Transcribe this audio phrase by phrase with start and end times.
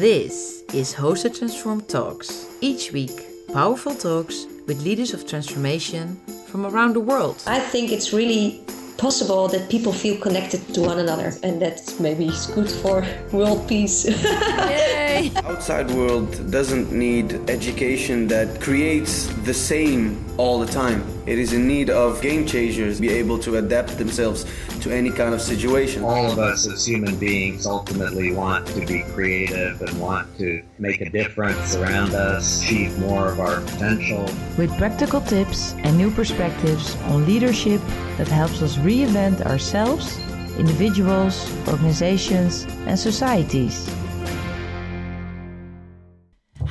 [0.00, 2.48] This is Hosted Transform Talks.
[2.60, 3.12] Each week,
[3.52, 6.16] powerful talks with leaders of transformation
[6.48, 7.40] from around the world.
[7.46, 8.60] I think it's really
[8.98, 13.68] possible that people feel connected to one another and that maybe is good for world
[13.68, 14.04] peace.
[15.14, 15.30] Yay!
[15.44, 21.04] Outside world doesn't need education that creates the same all the time.
[21.26, 24.44] It is in need of game changers be able to adapt themselves
[24.80, 26.02] to any kind of situation.
[26.02, 31.00] All of us as human beings ultimately want to be creative and want to make
[31.00, 34.24] a difference around us, achieve more of our potential.
[34.58, 37.80] with practical tips and new perspectives on leadership
[38.18, 40.18] that helps us reinvent ourselves,
[40.58, 41.34] individuals,
[41.68, 43.88] organizations, and societies.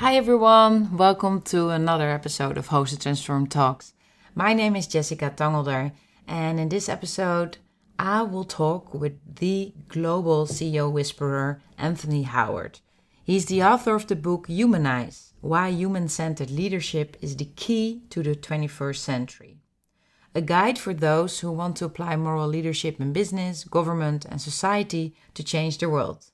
[0.03, 3.93] Hi everyone, welcome to another episode of Hosted Transform Talks.
[4.35, 5.93] My name is Jessica Tangelder,
[6.27, 7.57] and in this episode,
[7.97, 12.81] I will talk with the global CEO whisperer Anthony Howard.
[13.23, 18.21] He's the author of the book Humanize Why Human Centered Leadership is the Key to
[18.21, 19.61] the 21st Century.
[20.35, 25.15] A guide for those who want to apply moral leadership in business, government, and society
[25.33, 26.25] to change the world.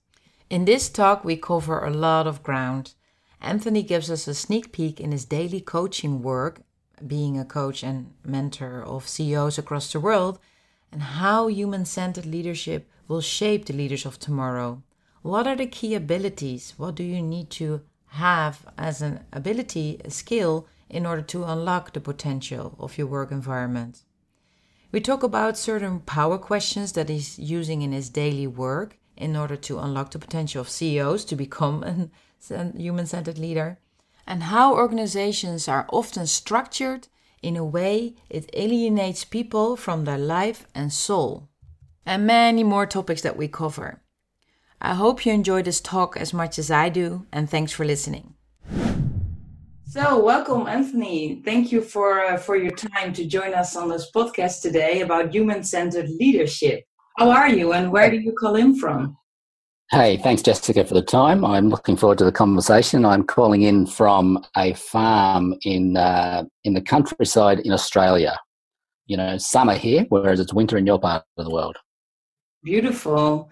[0.50, 2.96] In this talk, we cover a lot of ground.
[3.42, 6.62] Anthony gives us a sneak peek in his daily coaching work,
[7.06, 10.40] being a coach and mentor of CEOs across the world,
[10.92, 14.84] and how human centered leadership will shape the leaders of tomorrow.
[15.22, 16.74] What are the key abilities?
[16.78, 21.94] What do you need to have as an ability, a skill, in order to unlock
[21.94, 24.04] the potential of your work environment?
[24.92, 29.56] We talk about certain power questions that he's using in his daily work in order
[29.56, 32.10] to unlock the potential of CEOs to become a
[32.78, 33.80] human centered leader,
[34.26, 37.08] and how organizations are often structured
[37.42, 41.50] in a way it alienates people from their life and soul,
[42.06, 44.02] and many more topics that we cover.
[44.82, 48.34] I hope you enjoy this talk as much as I do, and thanks for listening.
[49.86, 51.42] So, welcome, Anthony.
[51.44, 55.34] Thank you for uh, for your time to join us on this podcast today about
[55.34, 56.84] human-centered leadership.
[57.18, 59.18] How are you, and where do you call in from?
[59.92, 61.44] Hey, thanks, Jessica, for the time.
[61.44, 63.06] I'm looking forward to the conversation.
[63.06, 68.38] I'm calling in from a farm in uh, in the countryside in Australia.
[69.08, 71.76] You know, summer here, whereas it's winter in your part of the world.
[72.64, 73.50] Beautiful.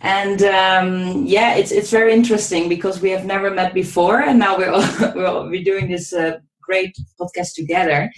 [0.00, 4.58] And um, yeah, it's it's very interesting because we have never met before, and now
[4.58, 4.82] we're all,
[5.14, 8.10] we're, all, we're doing this uh, great podcast together.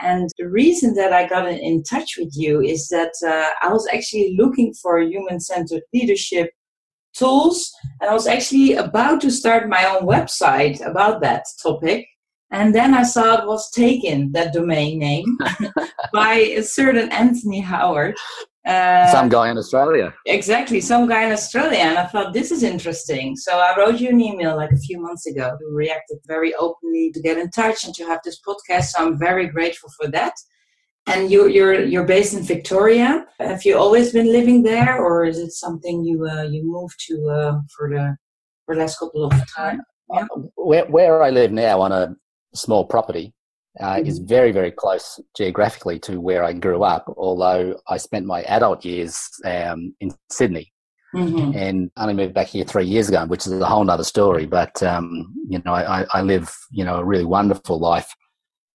[0.00, 3.86] And the reason that I got in, touch with you is that uh, I was
[3.94, 6.50] actually looking for human-centered leadership
[7.14, 12.06] tools, and I was actually about to start my own website about that topic.
[12.50, 15.38] And then I saw it was taken, that domain name,
[16.12, 18.14] by a certain Anthony Howard.
[18.66, 20.14] Uh, Some guy in Australia.
[20.26, 23.34] Exactly, some guy in Australia, and I thought this is interesting.
[23.34, 25.56] So I wrote you an email like a few months ago.
[25.60, 28.84] You reacted very openly to get in touch and to have this podcast.
[28.90, 30.34] So I'm very grateful for that.
[31.06, 33.26] And you, you're you're based in Victoria.
[33.40, 37.28] Have you always been living there, or is it something you uh, you moved to
[37.28, 38.16] uh, for the
[38.64, 39.80] for the last couple of time?
[40.12, 40.26] Yeah.
[40.54, 42.14] Where, where I live now on a
[42.54, 43.34] small property
[43.80, 44.28] uh, is Mhm.
[44.28, 49.16] very, very close geographically to where I grew up, although I spent my adult years
[49.44, 50.68] um, in Sydney.
[51.14, 51.54] Mhm.
[51.54, 54.46] and only moved back here three years ago, which is a whole other story.
[54.46, 58.10] But um, you know, I, I live you know a really wonderful life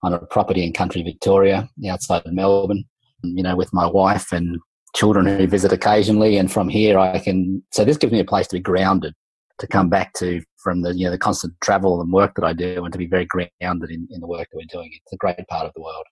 [0.03, 2.85] on a property in country Victoria, outside of Melbourne.
[3.23, 4.59] You know, with my wife and
[4.95, 7.63] children who visit occasionally, and from here I can.
[7.71, 9.13] So this gives me a place to be grounded,
[9.59, 12.53] to come back to from the you know the constant travel and work that I
[12.53, 14.91] do, and to be very grounded in, in the work that we're doing.
[14.93, 16.05] It's a great part of the world.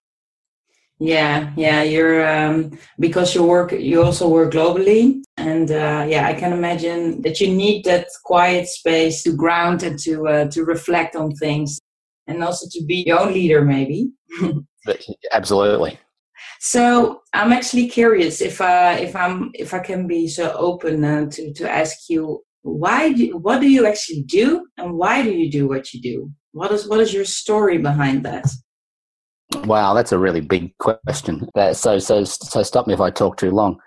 [0.97, 6.33] Yeah, yeah, you're um, because you work, you also work globally, and uh, yeah, I
[6.33, 11.17] can imagine that you need that quiet space to ground and to uh, to reflect
[11.17, 11.79] on things,
[12.27, 14.11] and also to be your own leader, maybe.
[14.85, 15.99] But absolutely.
[16.59, 21.25] So I'm actually curious if I if I'm if I can be so open uh,
[21.31, 25.51] to to ask you why do, what do you actually do and why do you
[25.51, 26.31] do what you do?
[26.51, 28.45] What is what is your story behind that?
[29.65, 31.47] Wow, that's a really big question.
[31.55, 33.79] That, so, so, so, stop me if I talk too long.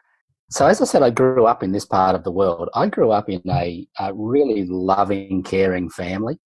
[0.51, 2.71] So, as I said, I grew up in this part of the world.
[2.75, 6.39] I grew up in a, a really loving, caring family,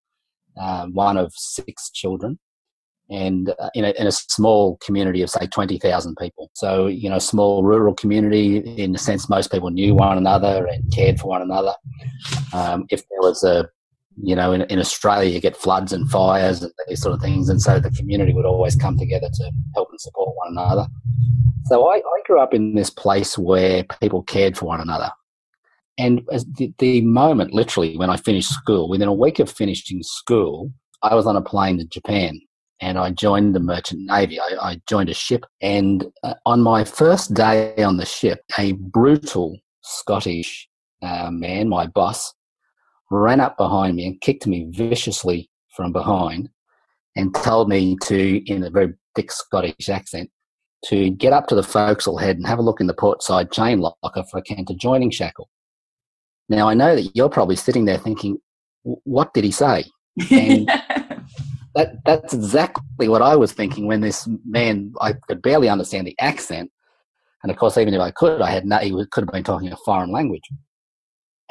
[0.60, 2.38] um, one of six children,
[3.10, 6.50] and uh, in, a, in a small community of say twenty thousand people.
[6.54, 8.58] So, you know, small rural community.
[8.58, 11.74] In a sense, most people knew one another and cared for one another.
[12.52, 13.68] Um, if there was a
[14.20, 17.48] you know, in, in Australia, you get floods and fires and these sort of things,
[17.48, 20.86] and so the community would always come together to help and support one another.
[21.64, 25.10] So I, I grew up in this place where people cared for one another.
[25.98, 26.22] And
[26.56, 30.72] the, the moment, literally, when I finished school, within a week of finishing school,
[31.02, 32.40] I was on a plane to Japan
[32.82, 34.40] and I joined the merchant navy.
[34.40, 38.72] I, I joined a ship, and uh, on my first day on the ship, a
[38.72, 40.68] brutal Scottish
[41.00, 42.34] uh, man, my boss,
[43.10, 46.50] ran up behind me and kicked me viciously from behind,
[47.14, 50.28] and told me to, in a very thick Scottish accent,
[50.86, 53.52] to get up to the forecastle head and have a look in the port side
[53.52, 55.48] chain locker for a Kenter joining shackle.
[56.48, 58.38] Now I know that you're probably sitting there thinking,
[58.82, 59.84] "What did he say?"
[60.30, 60.66] And
[61.74, 66.16] that that's exactly what I was thinking when this man I could barely understand the
[66.20, 66.70] accent,
[67.42, 69.72] and of course, even if I could, I had not, he could have been talking
[69.72, 70.48] a foreign language,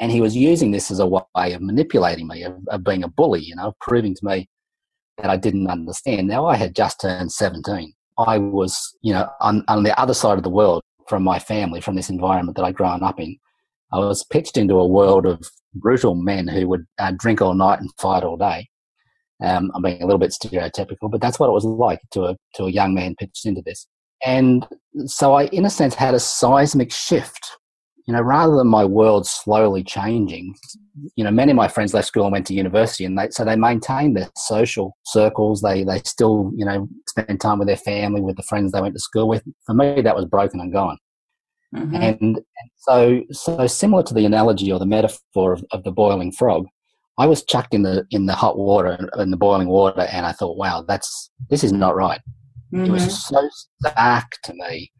[0.00, 3.08] and he was using this as a way of manipulating me, of, of being a
[3.08, 4.48] bully, you know, proving to me
[5.18, 6.28] that I didn't understand.
[6.28, 7.94] Now I had just turned seventeen.
[8.18, 11.80] I was, you know, on, on the other side of the world from my family,
[11.80, 13.38] from this environment that I'd grown up in.
[13.92, 17.80] I was pitched into a world of brutal men who would uh, drink all night
[17.80, 18.68] and fight all day
[19.42, 22.36] um, I'm being a little bit stereotypical, but that's what it was like to a
[22.54, 23.86] to a young man pitched into this.
[24.24, 24.66] And
[25.06, 27.40] so I, in a sense, had a seismic shift.
[28.06, 30.56] You know, rather than my world slowly changing,
[31.14, 33.44] you know, many of my friends left school and went to university, and they, so
[33.44, 35.60] they maintained their social circles.
[35.60, 38.94] They they still, you know, spend time with their family, with the friends they went
[38.94, 39.44] to school with.
[39.66, 40.98] For me, that was broken and gone.
[41.74, 41.94] Mm-hmm.
[41.94, 42.40] And, and
[42.76, 46.66] so, so similar to the analogy or the metaphor of, of the boiling frog,
[47.18, 50.32] I was chucked in the in the hot water in the boiling water, and I
[50.32, 52.20] thought, wow, that's this is not right.
[52.74, 52.86] Mm-hmm.
[52.86, 53.36] It was mm-hmm.
[53.36, 53.48] so
[53.84, 54.90] stark to me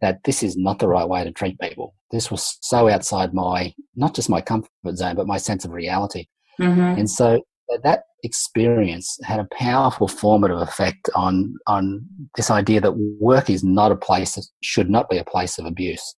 [0.00, 1.94] that this is not the right way to treat people.
[2.10, 6.26] This was so outside my not just my comfort zone, but my sense of reality.
[6.60, 7.00] Mm-hmm.
[7.00, 7.40] And so
[7.82, 12.04] that experience had a powerful formative effect on on
[12.36, 15.66] this idea that work is not a place that should not be a place of
[15.66, 16.14] abuse.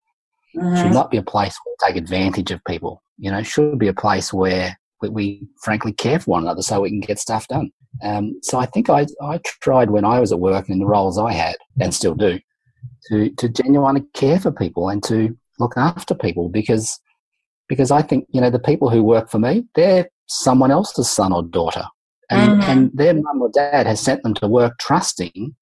[0.57, 0.77] Mm-hmm.
[0.77, 3.03] Should not be a place where we take advantage of people.
[3.19, 6.81] You know, should be a place where we, we frankly care for one another so
[6.81, 7.71] we can get stuff done.
[8.03, 11.19] Um, so I think I, I tried when I was at work in the roles
[11.19, 12.39] I had and still do
[13.09, 16.99] to, to genuinely care for people and to look after people because
[17.69, 21.33] because I think you know the people who work for me they're someone else's son
[21.33, 21.85] or daughter
[22.31, 22.71] and, mm-hmm.
[22.71, 25.55] and their mum or dad has sent them to work trusting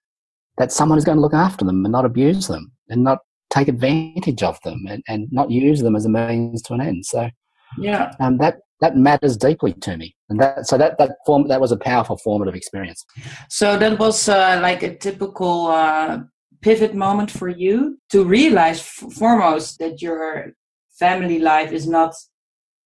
[0.59, 3.21] that someone is going to look after them and not abuse them and not
[3.51, 7.07] take advantage of them and, and not use them as a means to an end.
[7.07, 7.31] So
[7.79, 11.61] yeah, um, that that matters deeply to me and that so that that form that
[11.61, 13.05] was a powerful formative experience
[13.49, 16.21] so that was uh, like a typical uh,
[16.63, 20.53] pivot moment for you to realize f- foremost that your
[20.99, 22.15] family life is not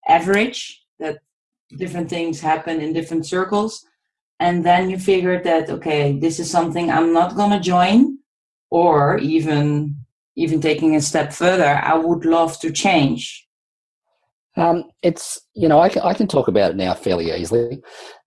[0.08, 1.18] average that
[1.76, 3.84] different things happen in different circles
[4.40, 8.18] and then you figured that okay this is something i'm not going to join
[8.70, 9.96] or even
[10.36, 13.46] even taking a step further i would love to change
[14.56, 17.82] um, it's you know I can, I can talk about it now fairly easily,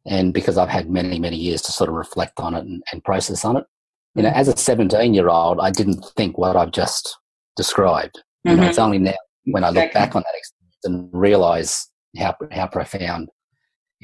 [0.06, 3.04] and because I've had many many years to sort of reflect on it and, and
[3.04, 3.66] process on it.
[4.16, 4.40] You know, mm-hmm.
[4.40, 7.18] as a 17 year old, I didn't think what I've just
[7.56, 8.24] described.
[8.44, 8.62] You mm-hmm.
[8.62, 8.86] know, it's mm-hmm.
[8.86, 9.14] only now
[9.46, 11.88] when I look back on that experience and realize
[12.18, 13.30] how how profound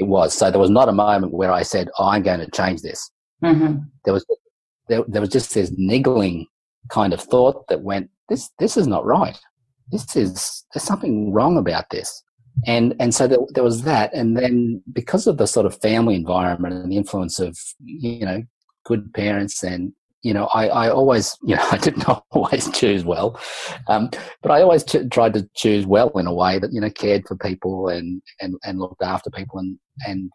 [0.01, 0.33] it was.
[0.33, 3.09] So there was not a moment where I said, oh, "I'm going to change this."
[3.44, 3.77] Mm-hmm.
[4.06, 4.25] There was
[4.89, 6.48] there, there was just this niggling
[6.89, 9.39] kind of thought that went, "This this is not right."
[9.92, 12.24] this is there's something wrong about this
[12.65, 16.15] and and so there, there, was that and then because of the sort of family
[16.15, 18.43] environment and the influence of you know
[18.86, 23.39] good parents and you know i, I always you know i didn't always choose well.
[23.87, 24.09] Um,
[24.41, 27.27] but i always ch- tried to choose well in a way that you know cared
[27.27, 30.31] for people and and, and looked after people and and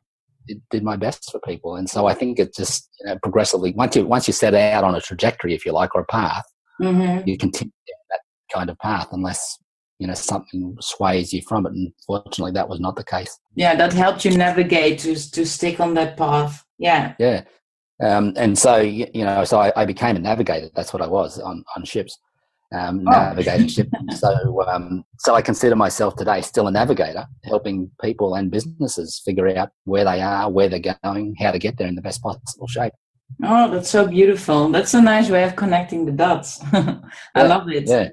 [0.70, 1.74] did my best for people.
[1.76, 4.84] And so i think it just you know progressively once you once you set out
[4.84, 6.44] on a trajectory if you like or a path
[6.80, 7.26] mm-hmm.
[7.28, 7.72] you continue
[8.10, 8.20] that
[8.52, 9.58] kind of path unless
[9.98, 11.72] you know something sways you from it.
[11.72, 13.38] And fortunately that was not the case.
[13.54, 16.64] Yeah that helped you navigate to to stick on that path.
[16.78, 17.14] Yeah.
[17.18, 17.44] Yeah
[18.02, 20.68] um, and so you know so I, I, became a navigator.
[20.74, 22.18] That's what i was on on ships
[22.74, 23.10] um, oh.
[23.10, 23.90] navigating ships.
[24.14, 29.48] So um, so i consider myself today still a navigator helping people and businesses figure
[29.56, 32.66] out where they are where they're going how to get there in the best possible
[32.66, 32.92] shape.
[33.42, 34.68] Oh that's so beautiful.
[34.68, 36.60] That's a nice way of connecting the dots.
[36.72, 37.00] I
[37.36, 37.84] yeah, love it.
[37.86, 38.10] yeah.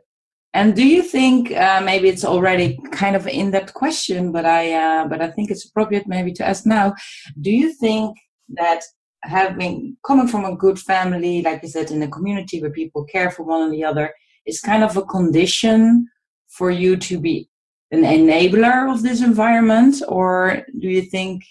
[0.56, 4.74] And do you think uh, maybe it's already kind of in that question, but I
[4.74, 6.94] uh, but I think it's appropriate maybe to ask now.
[7.42, 8.18] Do you think
[8.50, 8.84] that
[9.24, 13.32] having coming from a good family, like you said, in a community where people care
[13.32, 14.14] for one another,
[14.46, 16.08] is kind of a condition
[16.50, 17.50] for you to be
[17.92, 21.44] an enabler of this environment, or do you think?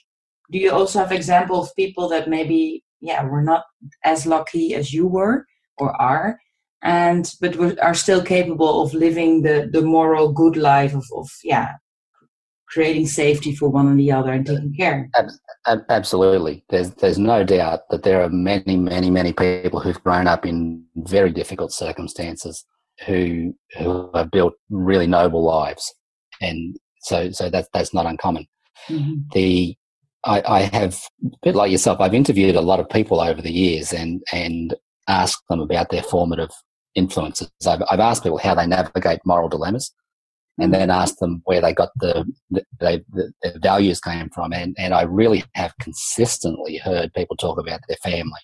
[0.50, 3.64] Do you also have example of people that maybe yeah were not
[4.04, 5.46] as lucky as you were
[5.78, 6.38] or are,
[6.82, 11.72] and but are still capable of living the the moral good life of, of yeah
[12.72, 15.10] creating safety for one and the other and taking care
[15.90, 20.46] absolutely there's there's no doubt that there are many many many people who've grown up
[20.46, 22.64] in very difficult circumstances
[23.06, 25.94] who who have built really noble lives
[26.40, 28.46] and so so that's that's not uncommon
[28.88, 29.14] mm-hmm.
[29.32, 29.76] the
[30.24, 33.52] I, I have a bit like yourself i've interviewed a lot of people over the
[33.52, 34.74] years and and
[35.08, 36.50] asked them about their formative
[36.94, 37.50] influences.
[37.66, 39.92] I've, I've asked people how they navigate moral dilemmas
[40.59, 44.52] and then asked them where they got the, the, the, the values came from.
[44.52, 48.40] And, and I really have consistently heard people talk about their family.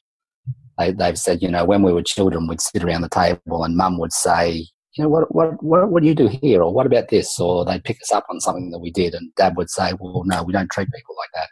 [0.78, 3.76] They, they've said, you know, when we were children, we'd sit around the table and
[3.76, 6.62] mum would say, you know, what, what, what, what do you do here?
[6.62, 7.38] Or what about this?
[7.38, 9.14] Or they'd pick us up on something that we did.
[9.14, 11.48] And dad would say, well, no, we don't treat people like that.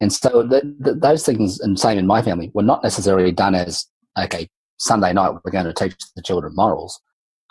[0.00, 3.54] And so the, the, those things, and same in my family, were not necessarily done
[3.54, 3.86] as,
[4.18, 7.00] okay, Sunday night we're going to teach the children morals,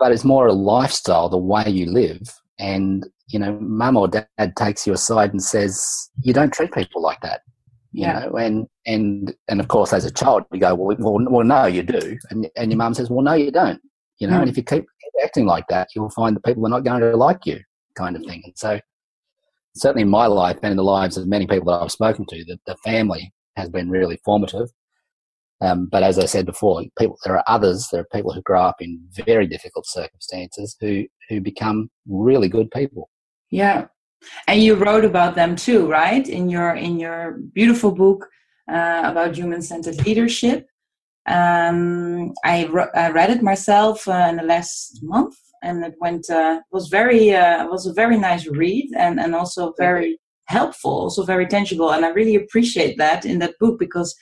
[0.02, 2.22] but it's more a lifestyle, the way you live.
[2.58, 4.28] And, you know, mum or dad
[4.58, 7.42] takes you aside and says, you don't treat people like that.
[7.92, 8.20] You yeah.
[8.22, 11.68] know, and, and, and of course, as a child, you go, well, well, well no,
[11.68, 12.18] you do.
[12.32, 13.80] And, and your mum says, well, no, you don't.
[14.18, 14.42] You know, mm.
[14.42, 14.88] and if you keep
[15.24, 17.60] acting like that, you'll find that people are not going to like you,
[17.96, 18.42] kind of thing.
[18.44, 18.80] And so,
[19.76, 22.44] certainly in my life and in the lives of many people that I've spoken to,
[22.46, 24.68] that the family has been really formative.
[25.62, 27.88] Um, but as I said before, people there are others.
[27.92, 32.72] There are people who grow up in very difficult circumstances who who become really good
[32.72, 33.10] people.
[33.52, 33.86] Yeah,
[34.48, 36.28] and you wrote about them too, right?
[36.28, 38.28] In your in your beautiful book
[38.72, 40.68] uh, about human-centered leadership.
[41.28, 42.66] Um, I,
[42.96, 47.34] I, read it myself uh, in the last month, and it went uh, was very
[47.36, 52.04] uh, was a very nice read, and and also very helpful, also very tangible, and
[52.04, 54.16] I really appreciate that in that book because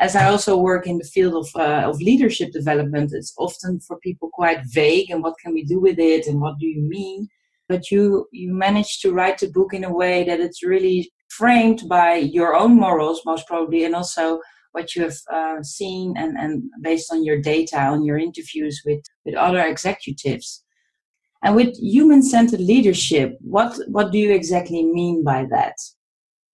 [0.00, 3.98] as I also work in the field of, uh, of leadership development, it's often for
[3.98, 7.28] people quite vague and what can we do with it and what do you mean?
[7.68, 11.82] But you, you managed to write the book in a way that it's really framed
[11.86, 14.40] by your own morals, most probably, and also
[14.72, 19.02] what you have uh, seen and, and based on your data, on your interviews with,
[19.26, 20.64] with other executives.
[21.42, 25.74] And with human centered leadership, what, what do you exactly mean by that?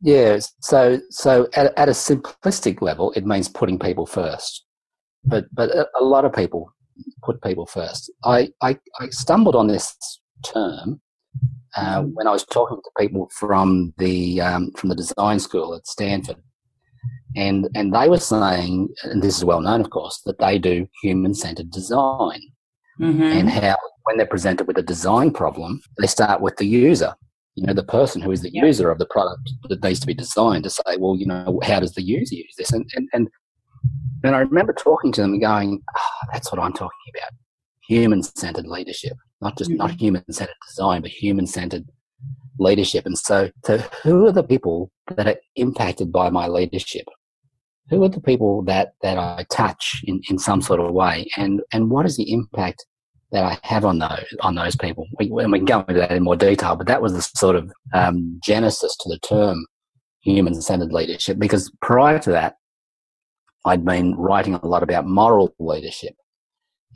[0.06, 4.64] Yeah, so so at, at a simplistic level, it means putting people first.
[5.24, 6.72] But but a, lot of people
[7.24, 8.12] put people first.
[8.24, 9.96] I, I, I stumbled on this
[10.44, 11.00] term
[11.76, 12.10] uh, mm-hmm.
[12.10, 16.36] when I was talking to people from the um, from the design school at Stanford,
[17.34, 20.86] and and they were saying, and this is well known, of course, that they do
[21.02, 22.42] human centered design,
[23.00, 23.22] mm-hmm.
[23.22, 27.12] and how when they're presented with a design problem, they start with the user
[27.56, 30.14] you know, the person who is the user of the product that needs to be
[30.14, 32.70] designed to say, well, you know, how does the user use this?
[32.70, 33.28] And, and, and,
[34.22, 37.30] and I remember talking to them and going, oh, that's what I'm talking about.
[37.88, 39.78] Human centered leadership, not just mm-hmm.
[39.78, 41.86] not human centered design, but human centered
[42.58, 43.06] leadership.
[43.06, 47.06] And so, so who are the people that are impacted by my leadership?
[47.88, 51.30] Who are the people that, that I touch in, in some sort of way?
[51.38, 52.84] And, and what is the impact
[53.32, 55.06] that I have on those on those people.
[55.18, 57.56] We, and we can go into that in more detail, but that was the sort
[57.56, 59.66] of um, genesis to the term
[60.22, 61.38] human-centered leadership.
[61.38, 62.56] Because prior to that,
[63.64, 66.14] I'd been writing a lot about moral leadership,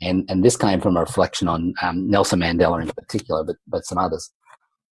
[0.01, 3.85] and and this came from a reflection on um, Nelson Mandela in particular, but but
[3.85, 4.31] some others,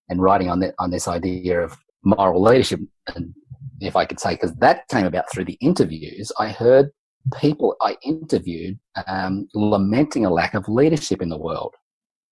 [0.10, 2.82] and writing on on this idea of moral leadership.
[3.16, 3.34] And
[3.80, 6.90] if I could say, because that came about through the interviews, I heard
[7.40, 11.76] people I interviewed um, lamenting a lack of leadership in the world.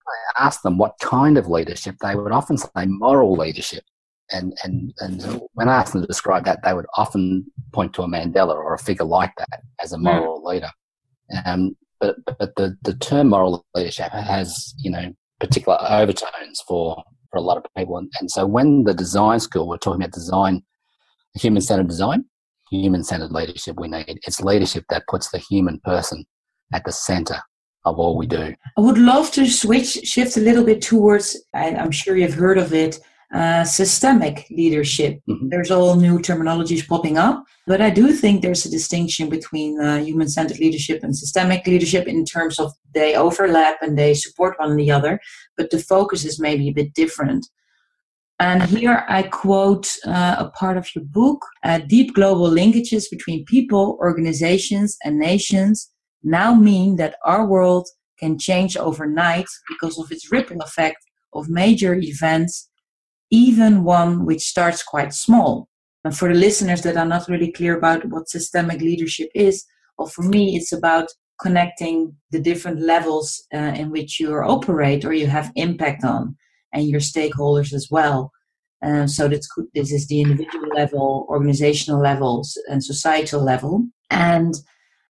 [0.08, 1.96] I asked them what kind of leadership.
[2.02, 3.84] They would often say moral leadership.
[4.32, 8.04] And, and, and when I asked them to describe that, they would often point to
[8.04, 10.04] a Mandela or a figure like that as a hmm.
[10.04, 10.46] moral mm.
[10.46, 10.70] leader.
[11.46, 17.38] Um, but, but the, the term moral leadership has, you know, particular overtones for, for
[17.38, 17.98] a lot of people.
[17.98, 20.64] And, and so when the design school, we're talking about design,
[21.36, 22.26] human centered design,
[22.72, 24.20] human centered leadership we need.
[24.26, 26.26] It's leadership that puts the human person
[26.74, 27.40] at the center
[27.86, 28.54] of all we do.
[28.78, 32.74] I would love to switch, shift a little bit towards, I'm sure you've heard of
[32.74, 33.00] it,
[33.34, 35.20] uh, systemic leadership.
[35.30, 35.50] Mm-hmm.
[35.50, 39.98] There's all new terminologies popping up, but I do think there's a distinction between uh,
[39.98, 44.80] human centered leadership and systemic leadership in terms of they overlap and they support one
[44.80, 45.20] another,
[45.58, 47.46] but the focus is maybe a bit different.
[48.40, 53.46] And here I quote uh, a part of your book uh, Deep global linkages between
[53.46, 55.92] people, organizations, and nations
[56.24, 57.88] now mean that our world
[58.20, 60.98] can change overnight because of its ripple effect
[61.34, 62.70] of major events,
[63.32, 65.68] even one which starts quite small.
[66.04, 69.66] And for the listeners that are not really clear about what systemic leadership is,
[69.98, 71.10] well, for me, it's about
[71.42, 76.36] connecting the different levels uh, in which you operate or you have impact on
[76.74, 78.32] and your stakeholders as well.
[78.84, 83.88] Um, so this, this is the individual level, organizational levels, and societal level.
[84.12, 84.54] And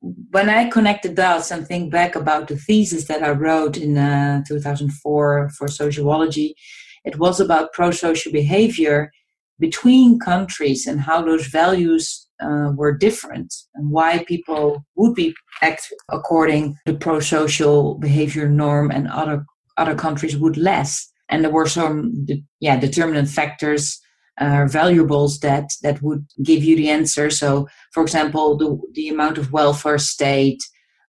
[0.02, 3.98] when I connect the dots and think back about the thesis that I wrote in
[3.98, 6.56] uh, 2004 for sociology,
[7.04, 9.12] it was about pro-social behavior
[9.60, 15.92] between countries and how those values uh, were different and why people would be act
[16.12, 19.44] according to the pro-social behavior norm and other
[19.78, 22.26] other countries would less and there were some
[22.60, 24.00] yeah determinant factors
[24.40, 27.30] uh, valuables that that would give you the answer.
[27.30, 30.62] So for example the the amount of welfare state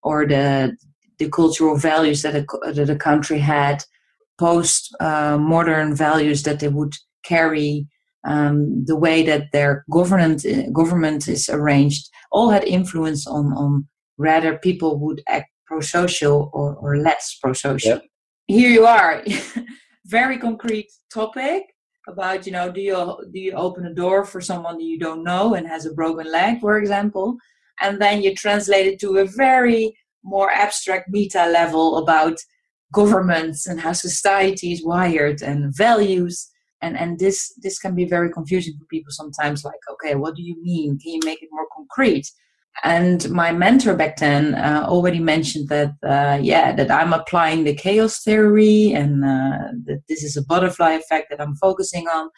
[0.02, 0.76] or the
[1.18, 3.84] the cultural values that a, that a country had
[4.38, 6.94] post uh, modern values that they would
[7.24, 7.86] carry
[8.24, 14.58] um, the way that their government government is arranged all had influence on on whether
[14.58, 17.90] people would act pro-social or, or less pro-social.
[17.90, 18.04] Yep.
[18.48, 19.22] here you are
[20.08, 21.62] very concrete topic
[22.08, 22.96] about you know do you
[23.32, 26.30] do you open a door for someone that you don't know and has a broken
[26.32, 27.36] leg for example
[27.80, 32.38] and then you translate it to a very more abstract meta level about
[32.92, 36.50] governments and how society is wired and values.
[36.80, 40.42] And and this this can be very confusing for people sometimes like okay what do
[40.42, 40.98] you mean?
[40.98, 42.30] Can you make it more concrete
[42.84, 47.74] and my mentor back then uh, already mentioned that uh, yeah that i'm applying the
[47.74, 52.28] chaos theory and uh, that this is a butterfly effect that i'm focusing on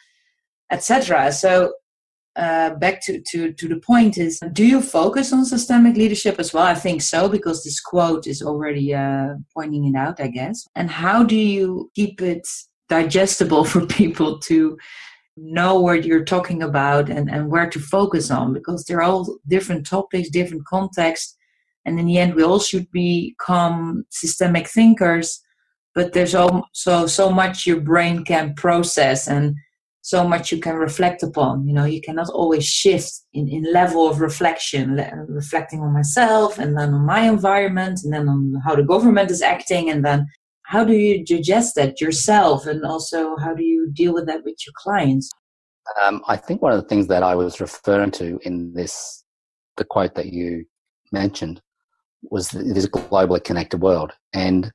[0.71, 1.73] etc so
[2.37, 6.53] uh, back to, to, to the point is do you focus on systemic leadership as
[6.53, 6.63] well?
[6.63, 10.65] I think so because this quote is already uh, pointing it out i guess.
[10.75, 12.47] And how do you keep it
[12.87, 14.77] digestible for people to
[15.37, 19.85] know what you're talking about and, and where to focus on because they're all different
[19.85, 21.37] topics, different contexts.
[21.85, 25.41] And in the end, we all should become systemic thinkers,
[25.95, 29.55] but there's also so much your brain can process and
[30.01, 31.67] so much you can reflect upon.
[31.67, 36.77] You know, you cannot always shift in, in level of reflection, reflecting on myself and
[36.77, 40.27] then on my environment and then on how the government is acting and then
[40.71, 44.55] how do you digest that yourself and also how do you deal with that with
[44.65, 45.29] your clients?
[46.01, 49.25] Um, i think one of the things that i was referring to in this
[49.77, 50.63] the quote that you
[51.11, 51.61] mentioned
[52.29, 54.11] was this globally connected world.
[54.33, 54.71] And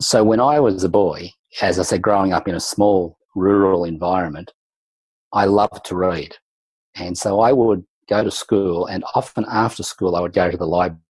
[0.00, 1.30] so when i was a boy
[1.62, 4.52] as i said growing up in a small rural environment
[5.32, 6.32] i loved to read.
[6.96, 10.56] And so i would go to school and often after school i would go to
[10.56, 11.05] the library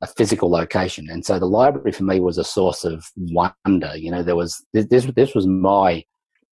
[0.00, 1.08] a physical location.
[1.10, 3.96] And so the library for me was a source of wonder.
[3.96, 6.04] You know, there was this this was my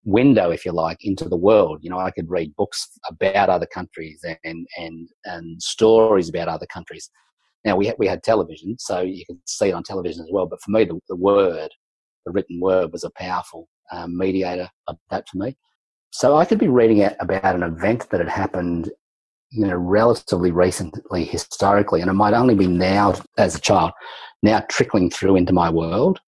[0.05, 1.79] window, if you like, into the world.
[1.83, 6.67] You know, I could read books about other countries and and and stories about other
[6.67, 7.11] countries.
[7.65, 10.47] Now we had, we had television, so you could see it on television as well.
[10.47, 11.71] But for me, the, the word,
[12.25, 15.57] the written word, was a powerful um, mediator of that for me.
[16.11, 18.91] So I could be reading about an event that had happened
[19.51, 23.93] you know, relatively recently historically, and it might only be now as a child,
[24.43, 26.21] now trickling through into my world.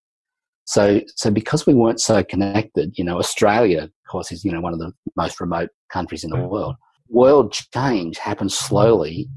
[0.65, 4.61] So, so because we weren't so connected, you know, Australia, of course, is you know
[4.61, 6.77] one of the most remote countries in the world.
[7.09, 9.29] World change happens slowly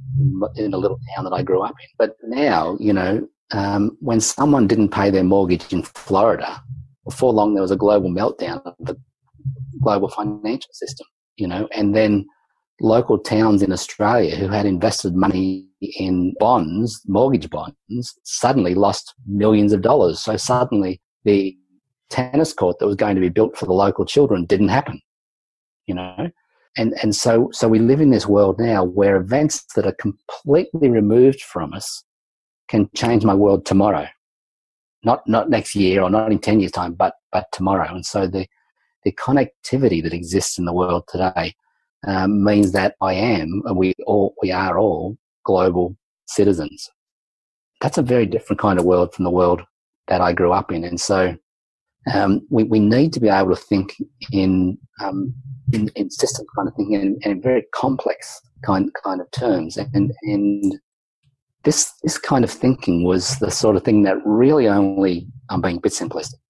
[0.58, 1.88] in a little town that I grew up in.
[1.98, 6.62] But now, you know, um, when someone didn't pay their mortgage in Florida,
[7.06, 8.96] before long there was a global meltdown of the
[9.82, 11.08] global financial system.
[11.38, 12.26] You know, and then
[12.82, 19.72] local towns in Australia who had invested money in bonds, mortgage bonds, suddenly lost millions
[19.72, 20.20] of dollars.
[20.20, 21.56] So suddenly the
[22.10, 25.00] tennis court that was going to be built for the local children didn't happen,
[25.86, 26.30] you know?
[26.78, 30.90] And, and so, so we live in this world now where events that are completely
[30.90, 32.04] removed from us
[32.68, 34.08] can change my world tomorrow.
[35.04, 37.94] Not, not next year or not in 10 years time, but, but tomorrow.
[37.94, 38.48] And so the,
[39.04, 41.54] the connectivity that exists in the world today
[42.08, 45.96] um, means that I am, we all, we are all global
[46.28, 46.90] citizens.
[47.80, 49.62] That's a very different kind of world from the world
[50.08, 51.36] that I grew up in, and so
[52.14, 53.96] um, we we need to be able to think
[54.32, 55.34] in um,
[55.74, 60.12] in, in system kind of thinking and, and very complex kind kind of terms, and
[60.24, 60.80] and
[61.64, 65.78] this this kind of thinking was the sort of thing that really only I'm being
[65.78, 66.41] a bit simplistic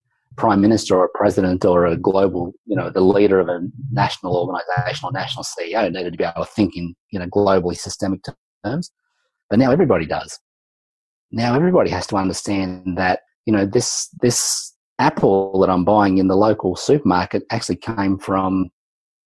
[0.41, 3.59] prime minister or a president or a global, you know, the leader of a
[3.91, 7.77] national organization or national CEO needed to be able to think in, you know, globally
[7.77, 8.21] systemic
[8.65, 8.91] terms.
[9.51, 10.39] But now everybody does.
[11.31, 16.27] Now everybody has to understand that, you know, this, this apple that I'm buying in
[16.27, 18.71] the local supermarket actually came from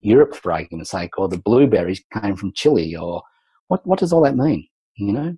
[0.02, 3.22] Europe, for argument's sake, or the blueberries came from Chile, or
[3.68, 4.68] what, what does all that mean?
[4.96, 5.36] You know,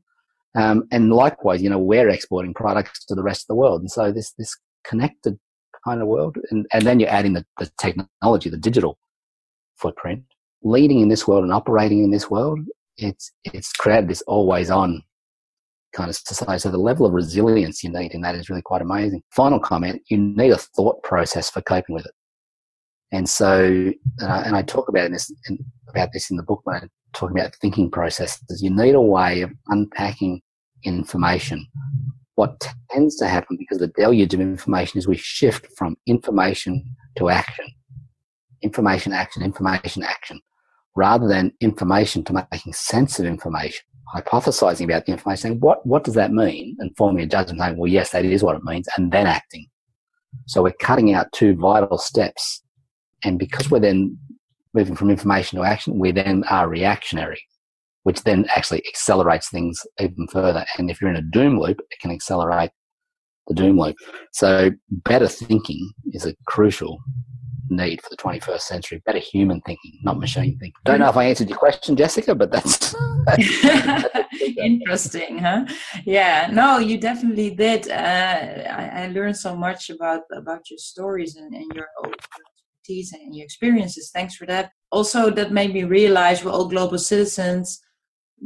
[0.56, 3.80] Um, and likewise, you know, we're exporting products to the rest of the world.
[3.80, 5.38] And so this, this connected
[5.84, 8.98] kind of world, and, and then you add in the, the technology, the digital
[9.76, 10.22] footprint,
[10.62, 12.58] leading in this world and operating in this world,
[12.96, 15.02] it's, it's created this always on
[15.94, 16.58] kind of society.
[16.58, 19.22] So the level of resilience you need in that is really quite amazing.
[19.30, 22.12] Final comment, you need a thought process for coping with it.
[23.10, 23.64] And so,
[24.18, 26.88] and I, and I talk about this in, about this in the book when I
[27.14, 28.62] talk about thinking processes.
[28.62, 30.42] You need a way of unpacking
[30.84, 31.66] information.
[32.38, 36.84] What tends to happen because the deluge of information is we shift from information
[37.16, 37.66] to action,
[38.62, 40.40] information, action, information, action,
[40.94, 46.04] rather than information to making sense of information, hypothesizing about the information, saying what what
[46.04, 48.88] does that mean, and forming a judgment, saying well yes that is what it means,
[48.96, 49.66] and then acting.
[50.46, 52.62] So we're cutting out two vital steps
[53.24, 54.16] and because we're then
[54.74, 57.42] moving from information to action, we then are reactionary,
[58.08, 60.64] which then actually accelerates things even further.
[60.78, 62.70] And if you're in a doom loop, it can accelerate
[63.48, 63.96] the doom loop.
[64.32, 66.98] So better thinking is a crucial
[67.68, 69.02] need for the 21st century.
[69.04, 70.80] Better human thinking, not machine thinking.
[70.86, 72.94] Don't know if I answered your question, Jessica, but that's,
[74.56, 75.66] interesting, huh?
[76.06, 77.90] Yeah, no, you definitely did.
[77.90, 77.92] Uh,
[78.70, 83.44] I, I, learned so much about about your stories and, and your expertise and your
[83.44, 84.10] experiences.
[84.14, 84.72] Thanks for that.
[84.90, 87.82] Also, that made me realize we're all global citizens.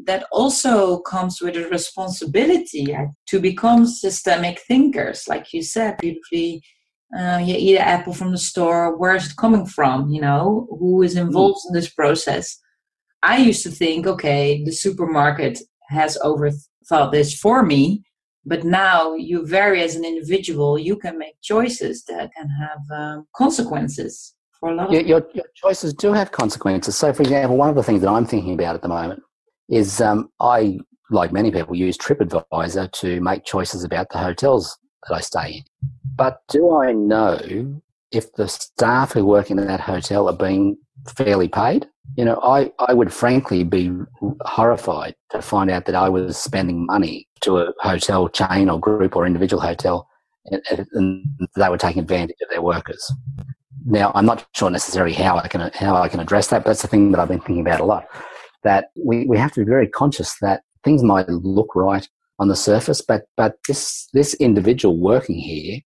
[0.05, 6.62] That also comes with a responsibility to become systemic thinkers, like you said beautifully.
[7.16, 8.96] Uh, you eat an apple from the store.
[8.96, 10.09] Where's it coming from?
[10.09, 11.68] You know, who is involved mm.
[11.68, 12.59] in this process?
[13.22, 18.02] I used to think, okay, the supermarket has overthought this for me,
[18.44, 23.26] but now you vary as an individual you can make choices that can have um,
[23.35, 27.57] consequences for a lot of your, your, your, choices do have consequences so for example
[27.57, 29.22] one of the things that i'm thinking about at the moment
[29.72, 30.78] is um, i
[31.11, 35.62] like many people use tripadvisor to make choices about the hotels that i stay in
[36.14, 37.38] but do i know
[38.12, 40.76] if the staff who work in that hotel are being
[41.16, 43.90] fairly paid you know, I, I would frankly be
[44.42, 49.16] horrified to find out that I was spending money to a hotel chain or group
[49.16, 50.08] or individual hotel
[50.46, 51.24] and, and
[51.56, 53.11] they were taking advantage of their workers.
[53.85, 56.82] Now, I'm not sure necessarily how I can how I can address that, but that's
[56.82, 58.06] the thing that I've been thinking about a lot.
[58.64, 62.57] That we, we have to be very conscious that things might look right on the
[62.57, 65.81] surface, but but this this individual working here,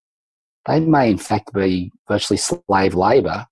[0.66, 3.46] they may in fact be virtually slave labour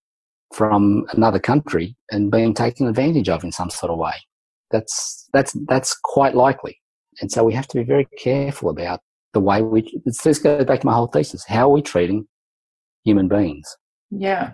[0.52, 4.14] from another country and being taken advantage of in some sort of way.
[4.70, 6.80] That's that's that's quite likely,
[7.20, 9.00] and so we have to be very careful about
[9.32, 10.00] the way we.
[10.04, 12.26] This goes back to my whole thesis: how are we treating
[13.04, 13.66] human beings?
[14.10, 14.52] Yeah,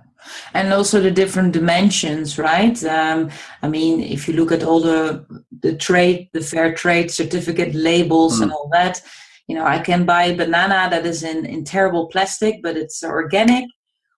[0.55, 2.83] and also the different dimensions, right?
[2.85, 3.31] Um,
[3.63, 5.27] I mean, if you look at all the
[5.61, 8.45] the trade, the fair trade certificate labels mm.
[8.45, 9.03] and all that,
[9.49, 13.03] you know, I can buy a banana that is in in terrible plastic, but it's
[13.03, 13.67] organic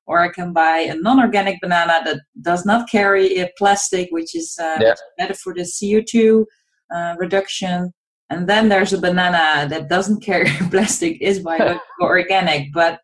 [0.06, 4.58] or I can buy a non-organic banana that does not carry a plastic, which is
[4.60, 4.94] uh, yeah.
[5.16, 6.44] better for the CO2
[6.94, 7.92] uh, reduction.
[8.28, 13.00] And then there's a banana that doesn't carry plastic, is by organic, but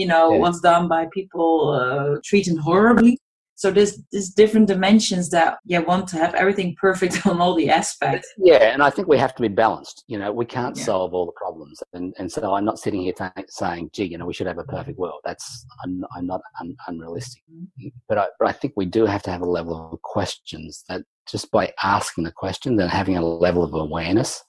[0.00, 0.38] you know yeah.
[0.38, 3.18] was done by people uh, treated horribly.
[3.54, 7.68] So there's there's different dimensions that yeah want to have everything perfect on all the
[7.68, 8.26] aspects.
[8.38, 10.84] Yeah and i think we have to be balanced you know we can't yeah.
[10.84, 11.76] solve all the problems.
[11.92, 13.12] And and so i'm not sitting here
[13.48, 15.20] saying gee you know we should have a perfect world.
[15.28, 15.46] That's
[15.82, 17.42] i'm, I'm not un- unrealistic.
[17.52, 17.88] Mm-hmm.
[18.08, 21.02] but I, but I think we do have to have a level of questions that
[21.32, 24.42] just by asking the questions and having a level of awareness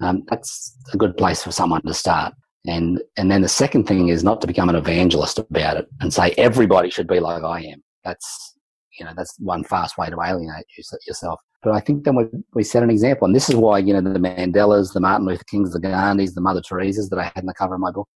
[0.00, 0.52] um, that's
[0.94, 2.32] a good place for someone to start
[2.68, 6.12] and and then the second thing is not to become an evangelist about it and
[6.12, 8.54] say everybody should be like I am that's
[8.98, 10.66] you know that's one fast way to alienate
[11.06, 11.40] yourself.
[11.62, 14.00] But I think then we, we set an example, and this is why you know
[14.00, 17.46] the Mandelas, the Martin Luther Kings, the Gandhis, the Mother Teresa's that I had in
[17.46, 18.08] the cover of my book,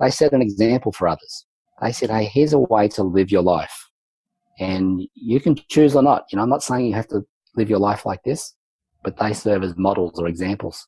[0.00, 1.46] they set an example for others.
[1.80, 3.88] They said, "Hey, here's a way to live your life,
[4.58, 7.22] and you can choose or not." You know, I'm not saying you have to
[7.56, 8.54] live your life like this,
[9.02, 10.86] but they serve as models or examples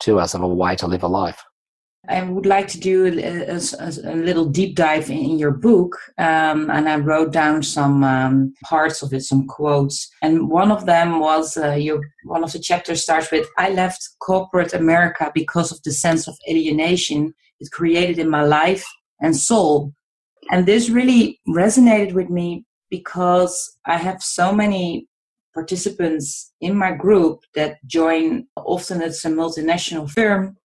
[0.00, 1.42] to us of a way to live a life.
[2.08, 3.60] I would like to do a, a,
[4.04, 9.02] a little deep dive in your book, um, and I wrote down some um, parts
[9.02, 13.04] of it, some quotes, and one of them was uh, your one of the chapters
[13.04, 18.28] starts with "I left corporate America because of the sense of alienation it created in
[18.28, 18.84] my life
[19.20, 19.92] and soul,"
[20.50, 25.06] and this really resonated with me because I have so many
[25.54, 28.48] participants in my group that join.
[28.56, 30.56] Often it's a multinational firm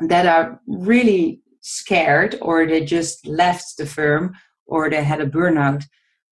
[0.00, 4.34] that are really scared or they just left the firm
[4.66, 5.84] or they had a burnout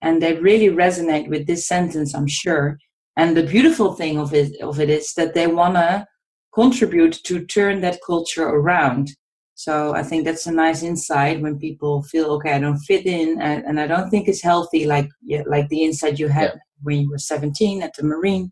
[0.03, 2.79] and they really resonate with this sentence i'm sure
[3.16, 6.07] and the beautiful thing of it of it is that they want to
[6.55, 9.11] contribute to turn that culture around.
[9.57, 13.40] So I think that's a nice insight when people feel okay, I don't fit in,
[13.40, 15.09] and, and I don't think it's healthy, like
[15.46, 16.61] like the insight you had yeah.
[16.83, 18.50] when you were 17 at the Marine.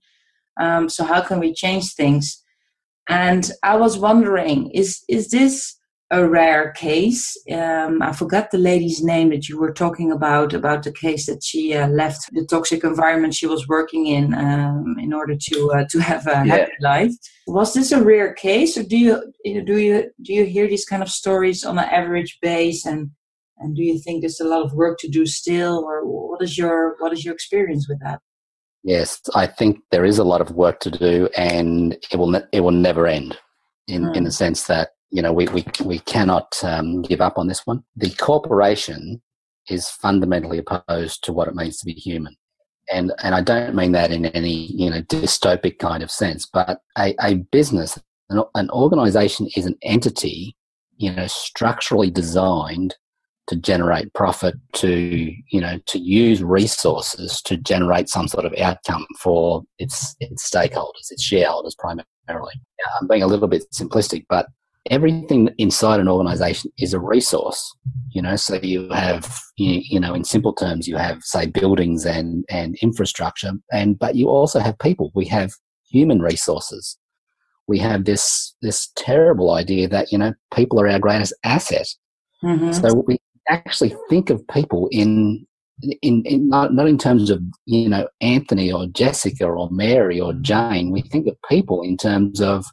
[0.60, 2.42] Um, so how can we change things?
[3.08, 5.76] And I was wondering, is is this
[6.12, 7.36] a rare case.
[7.50, 11.42] Um, I forgot the lady's name that you were talking about, about the case that
[11.42, 15.84] she uh, left the toxic environment she was working in um, in order to uh,
[15.90, 16.56] to have a yeah.
[16.56, 17.12] happy life.
[17.46, 21.02] Was this a rare case, or do you do you do you hear these kind
[21.02, 23.10] of stories on an average base, and
[23.58, 26.58] and do you think there's a lot of work to do still, or what is
[26.58, 28.20] your what is your experience with that?
[28.84, 32.46] Yes, I think there is a lot of work to do, and it will ne-
[32.52, 33.38] it will never end.
[33.88, 34.16] In mm.
[34.16, 37.66] in the sense that you know, we, we, we cannot um, give up on this
[37.66, 37.84] one.
[37.96, 39.20] The corporation
[39.68, 42.34] is fundamentally opposed to what it means to be human.
[42.90, 46.80] And, and I don't mean that in any, you know, dystopic kind of sense, but
[46.98, 47.98] a, a business,
[48.30, 50.56] an, an organization is an entity,
[50.96, 52.96] you know, structurally designed
[53.48, 59.06] to generate profit, to, you know, to use resources to generate some sort of outcome
[59.18, 62.54] for its, its stakeholders, its shareholders primarily.
[63.00, 64.46] I'm being a little bit simplistic, but
[64.90, 67.76] everything inside an organization is a resource
[68.10, 72.04] you know so you have you, you, know in simple terms you have say buildings
[72.04, 75.52] and and infrastructure and but you also have people we have
[75.88, 76.98] human resources
[77.68, 81.86] we have this this terrible idea that you know people are our greatest asset
[82.42, 82.72] mm-hmm.
[82.72, 85.46] so we actually think of people in
[86.00, 90.32] in, in not, not in terms of you know Anthony or Jessica or Mary or
[90.34, 90.90] Jane.
[90.90, 92.64] We think of people in terms of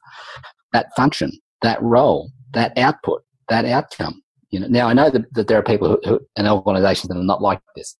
[0.73, 4.21] that function that role, that output, that outcome.
[4.51, 7.17] You know, now I know that, that there are people who, who, and organizations that
[7.17, 7.95] are not like this,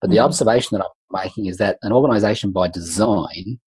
[0.00, 0.16] but mm-hmm.
[0.16, 3.58] the observation that I'm making is that an organization by design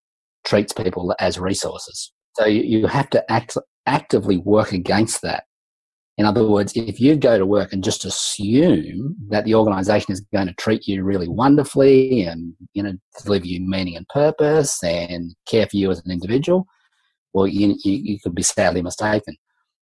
[0.45, 2.12] treats people as resources.
[2.36, 5.43] So you, you have to act, actively work against that.
[6.17, 10.21] In other words, if you go to work and just assume that the organization is
[10.32, 15.34] going to treat you really wonderfully and, you know, deliver you meaning and purpose and
[15.47, 16.67] care for you as an individual,
[17.34, 19.36] well, you, you, could be sadly mistaken.